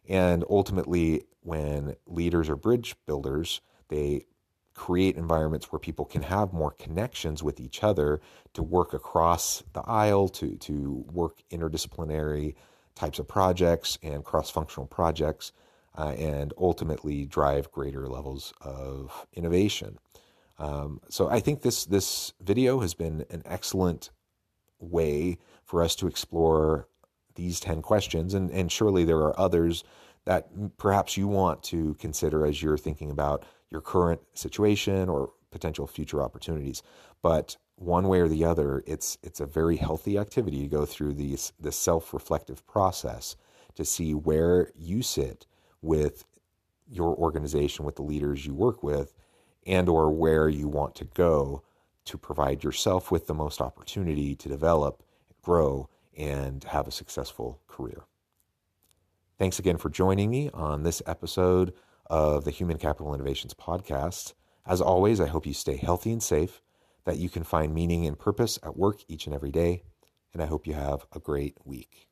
And 0.08 0.44
ultimately, 0.50 1.22
when 1.40 1.94
leaders 2.06 2.50
are 2.50 2.56
bridge 2.56 2.96
builders, 3.06 3.60
they 3.88 4.26
create 4.74 5.16
environments 5.16 5.70
where 5.70 5.78
people 5.78 6.04
can 6.04 6.22
have 6.22 6.52
more 6.52 6.72
connections 6.72 7.42
with 7.42 7.60
each 7.60 7.82
other 7.82 8.20
to 8.54 8.62
work 8.62 8.94
across 8.94 9.62
the 9.72 9.82
aisle, 9.82 10.28
to 10.28 10.56
to 10.56 11.04
work 11.12 11.42
interdisciplinary 11.50 12.54
types 12.94 13.18
of 13.18 13.26
projects 13.26 13.98
and 14.02 14.24
cross-functional 14.24 14.86
projects, 14.86 15.52
uh, 15.96 16.14
and 16.18 16.52
ultimately 16.58 17.24
drive 17.24 17.70
greater 17.70 18.06
levels 18.08 18.52
of 18.60 19.26
innovation. 19.34 19.98
Um, 20.58 21.00
so 21.08 21.28
I 21.28 21.40
think 21.40 21.62
this 21.62 21.84
this 21.84 22.32
video 22.40 22.80
has 22.80 22.94
been 22.94 23.24
an 23.30 23.42
excellent 23.44 24.10
way 24.78 25.38
for 25.64 25.82
us 25.82 25.94
to 25.96 26.06
explore 26.06 26.88
these 27.34 27.60
10 27.60 27.82
questions 27.82 28.34
and, 28.34 28.50
and 28.50 28.70
surely 28.70 29.04
there 29.04 29.18
are 29.18 29.38
others 29.38 29.84
that 30.24 30.48
perhaps 30.76 31.16
you 31.16 31.26
want 31.26 31.62
to 31.62 31.94
consider 31.94 32.46
as 32.46 32.62
you're 32.62 32.78
thinking 32.78 33.10
about 33.10 33.44
your 33.72 33.80
current 33.80 34.20
situation 34.34 35.08
or 35.08 35.32
potential 35.50 35.86
future 35.86 36.22
opportunities 36.22 36.82
but 37.22 37.56
one 37.76 38.06
way 38.08 38.20
or 38.20 38.28
the 38.28 38.44
other 38.44 38.84
it's 38.86 39.18
it's 39.22 39.40
a 39.40 39.46
very 39.46 39.76
healthy 39.76 40.16
activity 40.16 40.62
to 40.62 40.68
go 40.68 40.86
through 40.86 41.12
these 41.12 41.52
this 41.58 41.76
self-reflective 41.76 42.64
process 42.66 43.36
to 43.74 43.84
see 43.84 44.14
where 44.14 44.70
you 44.76 45.02
sit 45.02 45.46
with 45.80 46.24
your 46.88 47.16
organization 47.16 47.84
with 47.84 47.96
the 47.96 48.02
leaders 48.02 48.46
you 48.46 48.54
work 48.54 48.82
with 48.82 49.14
and 49.66 49.88
or 49.88 50.10
where 50.10 50.48
you 50.48 50.68
want 50.68 50.94
to 50.94 51.04
go 51.04 51.62
to 52.04 52.18
provide 52.18 52.64
yourself 52.64 53.10
with 53.10 53.26
the 53.26 53.34
most 53.34 53.60
opportunity 53.60 54.34
to 54.34 54.48
develop, 54.48 55.02
grow, 55.40 55.88
and 56.16 56.64
have 56.64 56.88
a 56.88 56.92
successful 56.92 57.60
career. 57.68 58.02
Thanks 59.38 59.58
again 59.58 59.76
for 59.76 59.88
joining 59.88 60.30
me 60.30 60.50
on 60.52 60.82
this 60.82 61.00
episode 61.06 61.72
of 62.12 62.44
the 62.44 62.50
Human 62.50 62.76
Capital 62.76 63.14
Innovations 63.14 63.54
podcast. 63.54 64.34
As 64.66 64.82
always, 64.82 65.18
I 65.18 65.28
hope 65.28 65.46
you 65.46 65.54
stay 65.54 65.76
healthy 65.76 66.12
and 66.12 66.22
safe, 66.22 66.60
that 67.06 67.16
you 67.16 67.30
can 67.30 67.42
find 67.42 67.74
meaning 67.74 68.06
and 68.06 68.18
purpose 68.18 68.58
at 68.62 68.76
work 68.76 69.00
each 69.08 69.24
and 69.24 69.34
every 69.34 69.50
day, 69.50 69.82
and 70.34 70.42
I 70.42 70.46
hope 70.46 70.66
you 70.66 70.74
have 70.74 71.06
a 71.12 71.18
great 71.18 71.56
week. 71.64 72.11